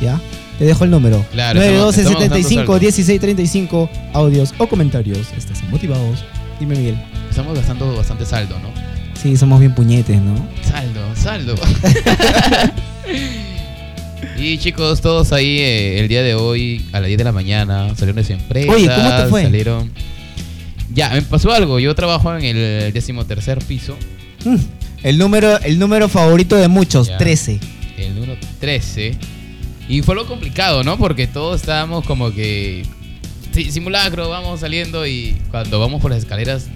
[0.00, 0.20] ¿Ya?
[0.58, 1.24] Te dejo el número.
[1.32, 2.78] Claro, 912 estamos- estamos 75 gastando saldo.
[2.80, 5.26] 16 35 audios o comentarios.
[5.36, 6.24] Estás motivados.
[6.62, 6.96] Dime Miguel.
[7.28, 8.68] Estamos gastando bastante saldo, ¿no?
[9.20, 10.36] Sí, somos bien puñetes, ¿no?
[10.62, 11.56] Saldo, saldo.
[14.38, 17.88] y chicos, todos ahí eh, el día de hoy, a las 10 de la mañana,
[17.96, 18.70] salieron de su empresa.
[18.70, 19.42] Oye, ¿cómo te fue?
[19.42, 19.90] Salieron.
[20.94, 21.80] Ya, me pasó algo.
[21.80, 23.96] Yo trabajo en el decimotercer piso,
[24.44, 24.56] Mm,
[25.02, 27.18] El número, el número favorito de muchos, Ya.
[27.18, 27.58] 13.
[27.98, 29.16] el número 13.
[29.88, 30.96] Y fue lo complicado, ¿no?
[30.96, 32.84] Porque todos estábamos como que.
[33.52, 36.68] Sí, simulacro, vamos saliendo y cuando vamos por las escaleras,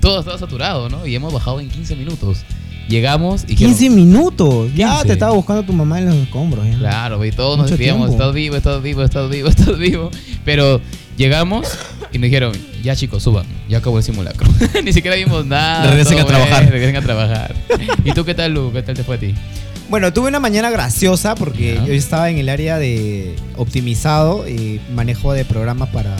[0.00, 1.06] todo estaba saturado, ¿no?
[1.06, 2.38] Y hemos bajado en 15 minutos.
[2.88, 3.48] Llegamos y.
[3.48, 4.74] dijeron, 15 minutos.
[4.74, 5.06] Ya 15.
[5.06, 6.66] te estaba buscando tu mamá en los escombros.
[6.66, 6.78] ya.
[6.78, 10.10] Claro, y todos nos decíamos, estás vivo, estás vivo, estás vivo, estás vivo.
[10.44, 10.80] Pero
[11.16, 11.66] llegamos
[12.12, 12.52] y nos dijeron,
[12.82, 14.48] ya chicos, suban, ya acabó el simulacro.
[14.84, 15.90] Ni siquiera vimos nada.
[15.90, 16.60] Regresen a trabajar.
[16.60, 17.54] bien, Regresen a trabajar.
[18.04, 18.70] ¿Y tú qué tal, Lu?
[18.72, 19.34] ¿Qué tal te fue a ti?
[19.88, 25.32] Bueno, tuve una mañana graciosa porque yo estaba en el área de optimizado, eh, manejo
[25.32, 26.16] de programas para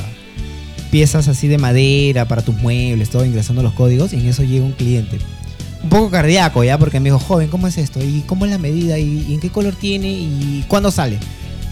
[0.93, 4.65] piezas así de madera, para tus muebles, todo ingresando los códigos y en eso llega
[4.65, 5.19] un cliente.
[5.83, 8.01] Un poco cardíaco ya, porque me dijo, joven, ¿cómo es esto?
[8.03, 8.99] ¿Y cómo es la medida?
[8.99, 10.11] ¿Y, y en qué color tiene?
[10.13, 11.19] ¿Y cuándo sale?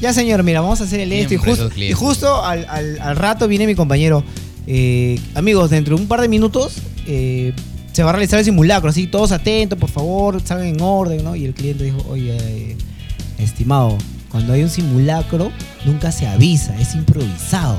[0.00, 1.26] Ya señor, mira, vamos a hacer el esto.
[1.34, 1.98] Y, Siempre jus- esos y clientes.
[1.98, 4.24] justo al, al- al rato viene mi compañero.
[4.66, 6.74] eh, amigos, dentro de un par de minutos
[7.06, 7.52] eh,
[7.94, 8.90] se va a realizar el simulacro.
[8.90, 11.36] Así, todos atentos, por favor, salgan en orden, ¿no?
[11.36, 12.76] Y el cliente dijo, oye, eh,
[13.38, 13.96] estimado,
[14.30, 15.52] cuando hay un simulacro,
[15.84, 17.78] nunca se avisa, es improvisado.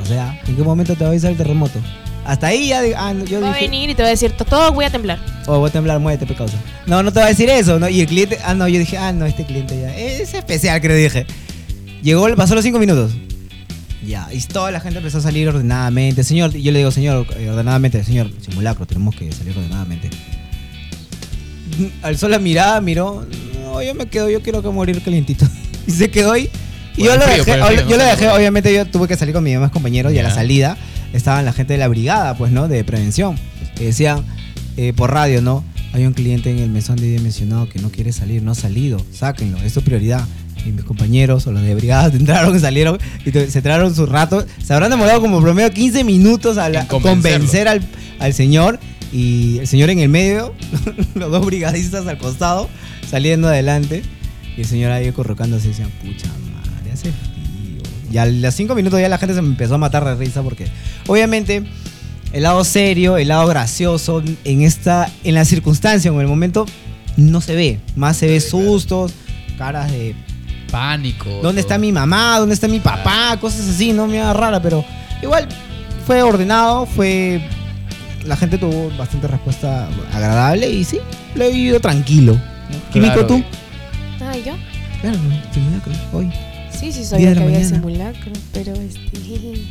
[0.00, 1.80] O sea, ¿en qué momento te va a avisar el terremoto?
[2.24, 4.72] Hasta ahí ya, ah, yo Va a dije, venir y te va a decir, todo
[4.72, 5.18] voy a temblar.
[5.46, 6.56] oh, voy a temblar, muévete, pecausa.
[6.86, 7.88] No, no te va a decir eso, ¿no?
[7.88, 10.96] Y el cliente, ah, no, yo dije, ah, no, este cliente ya, es especial, creo,
[10.96, 11.26] dije.
[12.02, 13.12] Llegó, pasó los cinco minutos.
[14.06, 16.22] Ya, y toda la gente empezó a salir ordenadamente.
[16.22, 20.10] Señor, yo le digo, señor, eh, ordenadamente, señor, simulacro, tenemos que salir ordenadamente.
[22.02, 23.26] Alzó la mirada, miró,
[23.62, 25.46] no, yo me quedo, yo quiero que morir calientito.
[25.86, 26.50] Y se quedó ahí.
[26.98, 29.42] Y yo lo frío, dejé, frío, yo lo dejé, obviamente yo tuve que salir con
[29.42, 30.76] mis demás compañeros y a la salida
[31.14, 32.68] estaban la gente de la brigada, pues, ¿no?
[32.68, 33.36] De prevención.
[33.74, 34.22] Que decían
[34.76, 35.64] eh, por radio, ¿no?
[35.92, 39.04] Hay un cliente en el mesón de dimensionado que no quiere salir, no ha salido,
[39.12, 40.26] sáquenlo, es su prioridad.
[40.66, 44.44] Y mis compañeros o los de brigada entraron y salieron y se entraron su rato.
[44.62, 47.80] Se habrán demorado como promedio 15 minutos a la- convencer al,
[48.18, 48.78] al señor
[49.12, 50.52] y el señor en el medio,
[51.14, 52.68] los dos brigadistas al costado,
[53.10, 54.02] saliendo adelante.
[54.56, 57.82] Y el señor ahí corrocándose y decía, pucha madre, hace frío.
[58.12, 60.42] Y a los cinco minutos ya la gente se me empezó a matar de risa
[60.42, 60.66] porque
[61.06, 61.62] obviamente
[62.32, 66.66] el lado serio, el lado gracioso, en esta, en la circunstancia, en el momento,
[67.16, 67.80] no se ve.
[67.96, 69.12] Más se ve sustos,
[69.56, 70.14] caras de
[70.70, 71.28] Pánico.
[71.42, 71.68] ¿Dónde todo.
[71.72, 72.38] está mi mamá?
[72.38, 73.36] ¿Dónde está mi papá?
[73.40, 74.06] Cosas así, ¿no?
[74.06, 74.84] Me da rara, pero
[75.22, 75.48] igual
[76.06, 77.40] fue ordenado, fue...
[78.24, 80.98] La gente tuvo bastante respuesta agradable y sí,
[81.34, 82.38] lo he vivido tranquilo.
[82.92, 83.26] Químico, Claro.
[83.28, 83.44] tú.
[84.20, 84.52] Ah, ¿yo?
[85.00, 85.16] Claro,
[85.54, 86.30] simulacro, hoy.
[86.70, 89.62] Sí, sí, sabía que había simulacro, pero este...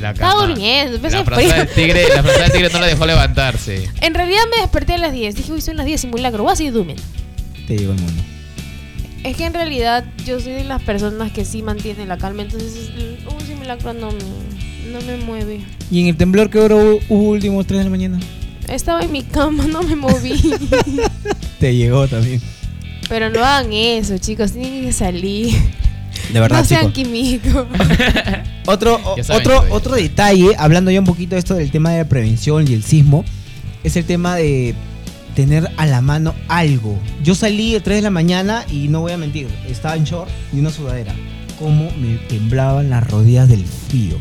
[0.00, 0.46] La Estaba cama.
[0.46, 3.90] durmiendo, La a frazada del tigre, la frazada del tigre no la dejó levantarse.
[4.00, 5.34] En realidad me desperté a las 10.
[5.34, 7.02] Dije, uy, son las 10 simulacro, voy a seguir durmiendo.
[7.66, 8.22] Te llegó el mundo.
[9.24, 12.90] Es que en realidad yo soy de las personas que sí mantienen la calma, entonces
[13.30, 15.60] un simulacro no me, no me mueve.
[15.90, 18.20] ¿Y en el temblor qué hora hubo, hubo últimos 3 de la mañana?
[18.68, 20.34] Estaba en mi cama, no me moví.
[21.58, 22.40] Te llegó también.
[23.08, 25.54] Pero no hagan eso, chicos, tienen que salir.
[26.32, 27.66] De verdad, no sean químicos.
[28.66, 31.90] Otro, o- Ya saben, otro, otro detalle, hablando ya un poquito de esto del tema
[31.92, 33.24] de la prevención y el sismo,
[33.82, 34.74] es el tema de
[35.38, 36.98] tener a la mano algo.
[37.22, 40.28] Yo salí a 3 de la mañana y no voy a mentir, estaba en short
[40.52, 41.14] y una sudadera.
[41.60, 44.16] Cómo me temblaban las rodillas del frío.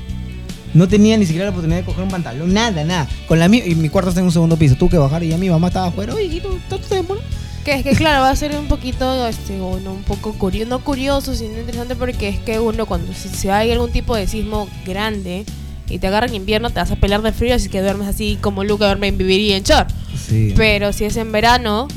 [0.76, 3.07] No tenía ni siquiera la oportunidad de coger un pantalón, nada, nada.
[3.27, 5.30] Con la mi y mi cuarto está en un segundo piso, tuve que bajar y
[5.30, 6.14] ya mi mamá estaba afuera.
[6.14, 6.39] Oye,
[6.69, 7.22] ¿tanto te demora?
[7.65, 10.84] Que es que claro, va a ser un poquito, este, bueno, un poco curioso, no
[10.84, 14.69] curioso, sino interesante porque es que uno cuando si, si hay algún tipo de sismo
[14.85, 15.45] grande
[15.89, 18.38] y te agarra en invierno te vas a pelar de frío así que duermes así
[18.41, 19.89] como Luca duerme en vivir y en short.
[20.27, 20.53] Sí.
[20.57, 21.88] Pero si es en verano,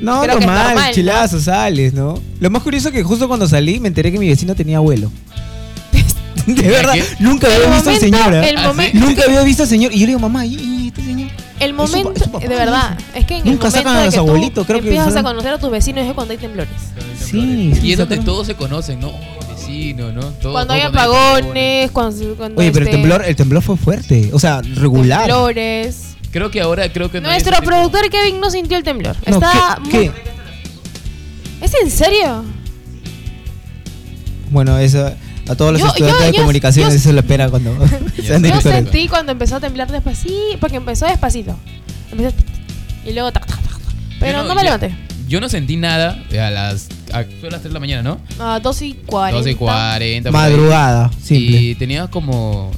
[0.00, 0.92] No, creo que es normal, ¿no?
[0.92, 2.20] chilazo, sales, ¿no?
[2.40, 5.10] Lo más curioso es que justo cuando salí me enteré que mi vecino tenía abuelo.
[6.46, 7.04] De verdad, ¿Qué?
[7.20, 8.34] nunca El había visto al momento- señor.
[8.44, 8.66] el ¿Ah, sí?
[8.66, 9.92] momento- Nunca había visto al señor.
[9.92, 11.30] Y yo le digo, mamá, ¿y, y este señor?
[11.60, 14.04] el momento, es su papá, de verdad, es que en Nunca el momento sacan a
[14.06, 16.72] los que abuelitos, creo que empiezas a conocer a tus vecinos es cuando hay temblores.
[17.24, 18.24] Sí, Y sí, es donde sacaron.
[18.24, 19.12] todos se conocen, ¿no?
[19.82, 20.20] Vecino, ¿no?
[20.32, 23.76] Todo- cuando todo hay apagones, cuando, cuando Oye, pero el este, temblor, el temblor fue
[23.76, 24.30] fuerte.
[24.32, 25.20] O sea, regular.
[25.26, 26.16] temblores.
[26.30, 29.16] Creo que ahora, creo que no Nuestro productor Kevin no sintió el temblor.
[29.26, 30.12] No, Está ¿qué- muy- qué?
[31.60, 32.44] ¿Es en serio?
[34.50, 35.12] Bueno, eso,
[35.48, 37.74] a todos los Yo- estudiantes yo- de yo- comunicaciones yo- eso lo espera cuando
[38.22, 41.56] sean Yo sentí cuando empezó a temblar despacito, porque empezó despacito.
[42.10, 42.34] Empezó
[43.04, 43.94] y luego tac, tac, tac, tac.
[44.20, 44.94] Pero no, me levanté.
[45.28, 46.88] Yo no sentí nada a las.
[47.12, 48.20] A, fue a las 3 de la mañana, ¿no?
[48.38, 49.38] A 2 y 40.
[49.38, 50.30] 12 y 40.
[50.30, 50.50] por ahí.
[50.50, 51.56] Madrugada, simple.
[51.56, 52.70] Y tenía como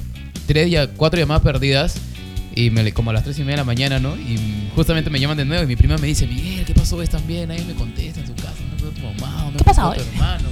[0.47, 1.95] 3 ya, 4 llamadas perdidas.
[2.55, 4.15] Y me, como a las 3 y media de la mañana, ¿no?
[4.15, 5.63] Y justamente me llaman de nuevo.
[5.63, 7.01] Y mi prima me dice: Miguel, ¿qué pasó?
[7.01, 7.51] ¿Estás bien?
[7.51, 8.53] Ahí me contesta en su casa.
[8.81, 9.51] No tu mamá.
[9.51, 10.49] No ¿Qué pasó tu hermano.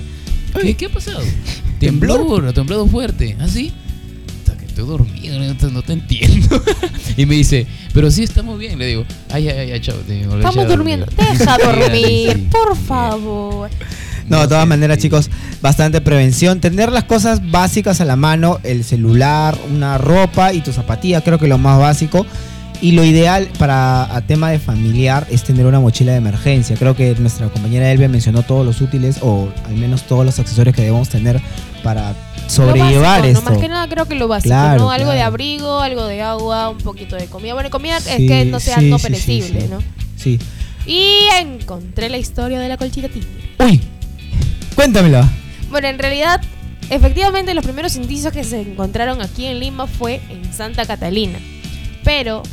[0.61, 1.21] ¿Qué, ¿Qué ha pasado?
[1.79, 3.35] Temblor, ha temblado fuerte.
[3.39, 3.73] ¿Ah, sí?
[4.27, 6.63] Puta, que estoy dormido, no te, no te entiendo.
[7.17, 8.77] y me dice, pero sí estamos bien.
[8.79, 9.95] Le digo, ay, ay, ay, chao.
[10.07, 11.05] Estamos durmiendo.
[11.15, 12.47] Deja dormir, sí.
[12.51, 13.69] por favor.
[14.29, 15.29] No, de todas maneras, chicos,
[15.61, 16.59] bastante prevención.
[16.59, 21.37] Tener las cosas básicas a la mano, el celular, una ropa y tu zapatilla, creo
[21.37, 22.25] que lo más básico.
[22.81, 26.75] Y lo ideal para a tema de familiar es tener una mochila de emergencia.
[26.75, 30.75] Creo que nuestra compañera Elvia mencionó todos los útiles o al menos todos los accesorios
[30.75, 31.39] que debemos tener
[31.81, 32.13] para
[32.53, 33.41] sobrellevar básico, esto.
[33.43, 33.49] ¿no?
[33.51, 34.91] Más que nada creo que lo básico, Claro, ¿no?
[34.91, 37.53] Algo de abrigo, algo de agua, un poquito de comida.
[37.53, 39.67] Bueno, comida Sí, es que no sea sí, no perecible, sí.
[39.69, 39.79] ¿no?
[40.17, 40.39] Sí.
[40.85, 43.29] Y encontré la historia de la colchita tigre.
[43.59, 43.81] Uy,
[44.75, 45.29] cuéntamela.
[45.69, 46.41] Bueno, en realidad,
[46.89, 51.39] efectivamente los primeros indicios que se encontraron aquí en Lima fue en Santa Catalina.
[52.03, 52.43] Pero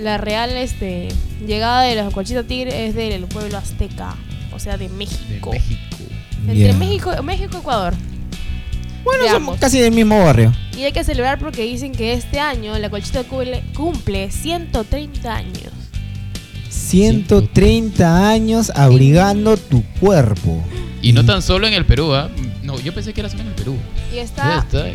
[0.00, 1.08] la real este,
[1.46, 4.14] llegada de la colchita tigre es del pueblo azteca,
[4.52, 5.52] o sea, de México.
[6.46, 6.72] Entre Yeah.
[6.74, 7.94] México, México y Ecuador.
[9.08, 10.52] Bueno, De somos casi del mismo barrio.
[10.76, 15.72] Y hay que celebrar porque dicen que este año la colchita cumple, cumple 130 años.
[16.68, 20.62] 130 años abrigando tu cuerpo.
[21.00, 22.28] Y no tan solo en el Perú, ¿ah?
[22.62, 23.76] No, yo pensé que era solo en el Perú.
[24.14, 24.86] Y está Está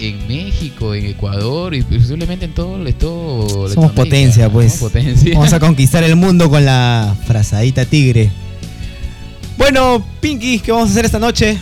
[0.00, 4.52] en México, en Ecuador y posiblemente en todo, en todo Somos potencia, ¿no?
[4.52, 4.78] pues.
[4.78, 5.32] Potencia.
[5.34, 8.30] Vamos a conquistar el mundo con la frazadita tigre.
[9.56, 11.56] Bueno, Pinky, ¿qué vamos a hacer esta noche?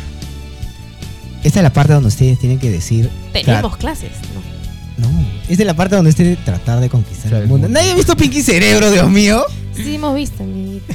[1.44, 3.10] Esta es la parte donde ustedes tienen que decir.
[3.32, 4.58] tenemos clases, ¿no?
[4.98, 5.08] No,
[5.48, 7.68] esta es la parte donde ustedes tratar de conquistar el mundo.
[7.68, 9.44] ¿Nadie ha visto Pinky Cerebro, Dios mío?
[9.74, 10.92] Sí hemos visto, amiguito.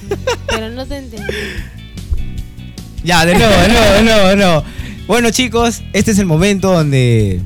[0.47, 1.25] pero no te entendí.
[3.03, 4.63] Ya, de nuevo, de nuevo, de nuevo, de nuevo.
[5.07, 7.41] Bueno, chicos, este es el momento donde.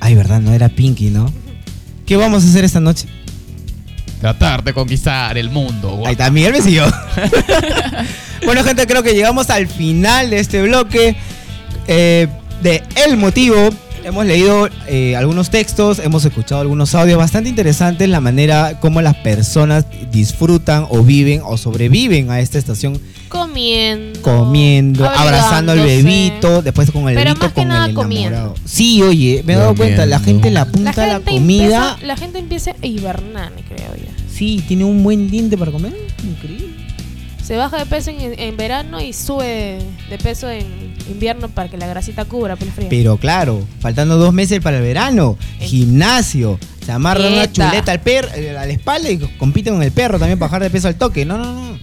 [0.00, 1.32] Ay, verdad, no era Pinky, ¿no?
[2.06, 3.06] ¿Qué vamos a hacer esta noche?
[4.20, 6.02] Tratar de conquistar el mundo.
[6.04, 6.84] Ahí está, Miguel me siguió.
[8.44, 11.16] bueno, gente, creo que llegamos al final de este bloque
[11.90, 12.28] eh,
[12.62, 13.56] de El Motivo.
[14.02, 19.14] Hemos leído eh, algunos textos, hemos escuchado algunos audios bastante interesantes, la manera como las
[19.16, 22.98] personas disfrutan o viven o sobreviven a esta estación
[23.28, 24.22] Comiendo.
[24.22, 28.28] comiendo, abrazando al bebito, después con el Pero bebito más que con nada el comiendo.
[28.38, 28.54] enamorado.
[28.64, 31.36] Sí, oye, me he dado cuenta, la gente la apunta La a la comida.
[31.36, 34.12] empieza, la gente empieza a hibernar, creo ya.
[34.34, 35.92] Sí, tiene un buen diente para comer.
[36.26, 36.68] Increíble.
[37.44, 41.76] Se baja de peso en, en verano y sube de peso en invierno para que
[41.76, 42.88] la grasita cubra por el frío.
[42.90, 48.28] Pero claro, faltando dos meses para el verano, gimnasio, se amarra una chuleta al perro,
[48.30, 51.24] a la espalda y compite con el perro también para bajar de peso al toque.
[51.24, 51.78] No, no, no.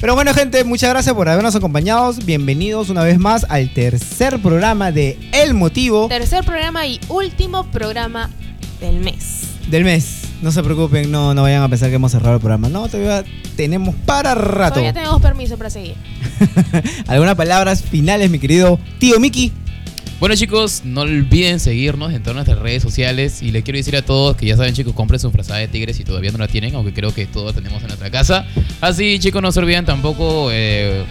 [0.00, 2.12] Pero bueno, gente, muchas gracias por habernos acompañado.
[2.24, 8.30] Bienvenidos una vez más al tercer programa de El Motivo Tercer programa y último programa
[8.80, 9.42] del mes.
[9.70, 10.25] del mes.
[10.42, 12.68] No se preocupen, no, no vayan a pensar que hemos cerrado el programa.
[12.68, 13.24] No, todavía
[13.56, 14.74] tenemos para rato.
[14.74, 15.94] Todavía tenemos permiso para seguir.
[17.06, 19.52] Algunas palabras finales, mi querido tío Miki.
[20.18, 24.02] Bueno chicos, no olviden seguirnos en todas nuestras redes sociales y les quiero decir a
[24.02, 26.74] todos que ya saben chicos, compren su frazada de tigres si todavía no la tienen,
[26.74, 28.46] aunque creo que todos tenemos en nuestra casa.
[28.80, 31.04] Así chicos, no se olviden tampoco eh,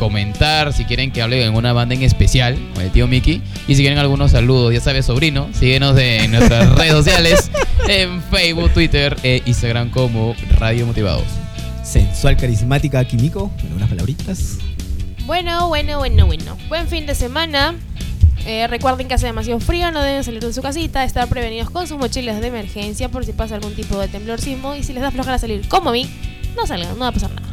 [0.00, 3.74] comentar si quieren que hable en una banda en especial con el tío Mickey y
[3.74, 7.50] si quieren algunos saludos, ya sabes sobrino, síguenos en nuestras redes sociales,
[7.86, 11.26] en Facebook, Twitter e Instagram como Radio Motivados.
[11.82, 13.50] Sensual, carismática, químico.
[13.60, 14.56] Algunas palabritas.
[15.26, 16.56] Bueno, bueno, bueno, bueno.
[16.70, 17.74] Buen fin de semana.
[18.46, 21.86] Eh, recuerden que hace demasiado frío, no deben salir de su casita, estar prevenidos con
[21.86, 25.10] sus mochilas de emergencia por si pasa algún tipo de temblorcismo y si les da
[25.10, 26.08] flojera salir como a mí,
[26.56, 27.49] no salgan, no va a pasar nada.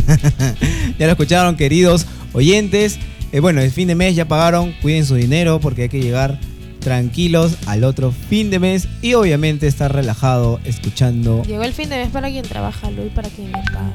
[0.98, 2.98] ya lo escucharon, queridos oyentes.
[3.32, 4.72] Eh, bueno, el fin de mes ya pagaron.
[4.82, 6.38] Cuiden su dinero porque hay que llegar
[6.80, 11.42] tranquilos al otro fin de mes y obviamente estar relajado escuchando.
[11.44, 13.90] Llegó el fin de mes para quien trabaja, Luis, para quien le paga.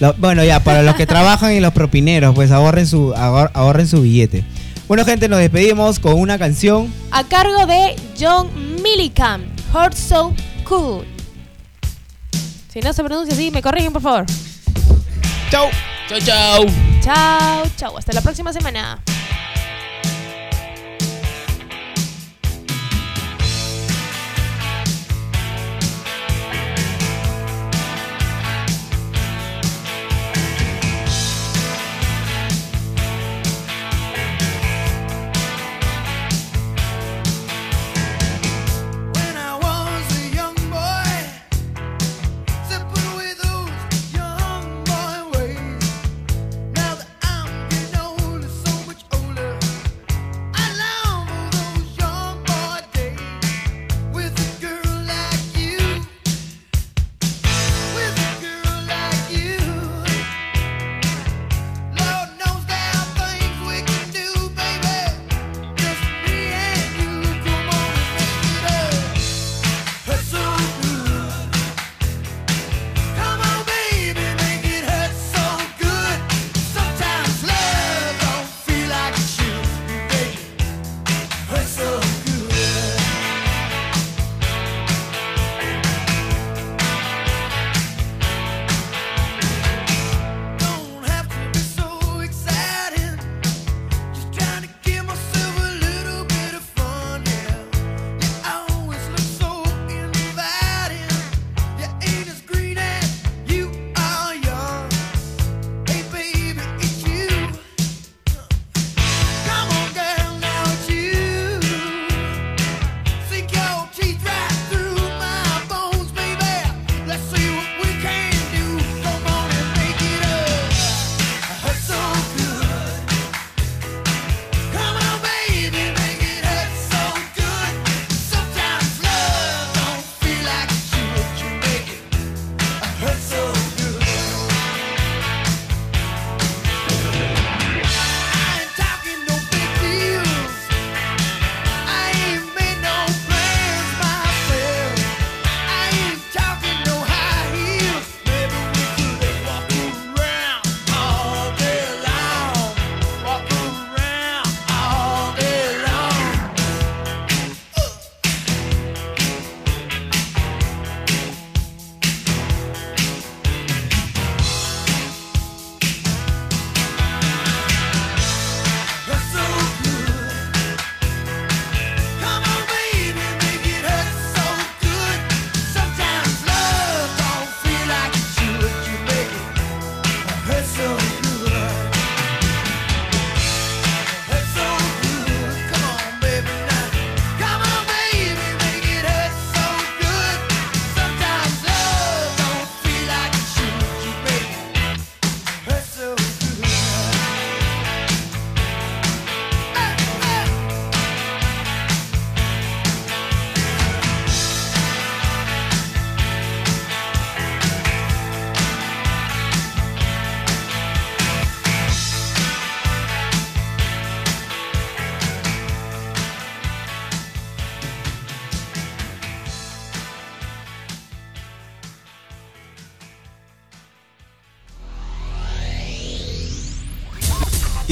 [0.00, 3.88] Lo- bueno, ya, para los que trabajan y los propineros, pues ahorren su, ahor- ahorren
[3.88, 4.44] su billete.
[4.88, 6.92] Bueno, gente, nos despedimos con una canción.
[7.10, 8.48] A cargo de John
[8.82, 9.42] Millican,
[9.72, 10.34] Heart So
[10.64, 11.04] Cool.
[12.72, 14.26] Si no se pronuncia así, me corrigen, por favor.
[15.50, 15.70] Chau.
[16.08, 16.66] Chau, chau.
[17.02, 17.96] Chao, chao.
[17.96, 19.15] Hasta la próxima semana.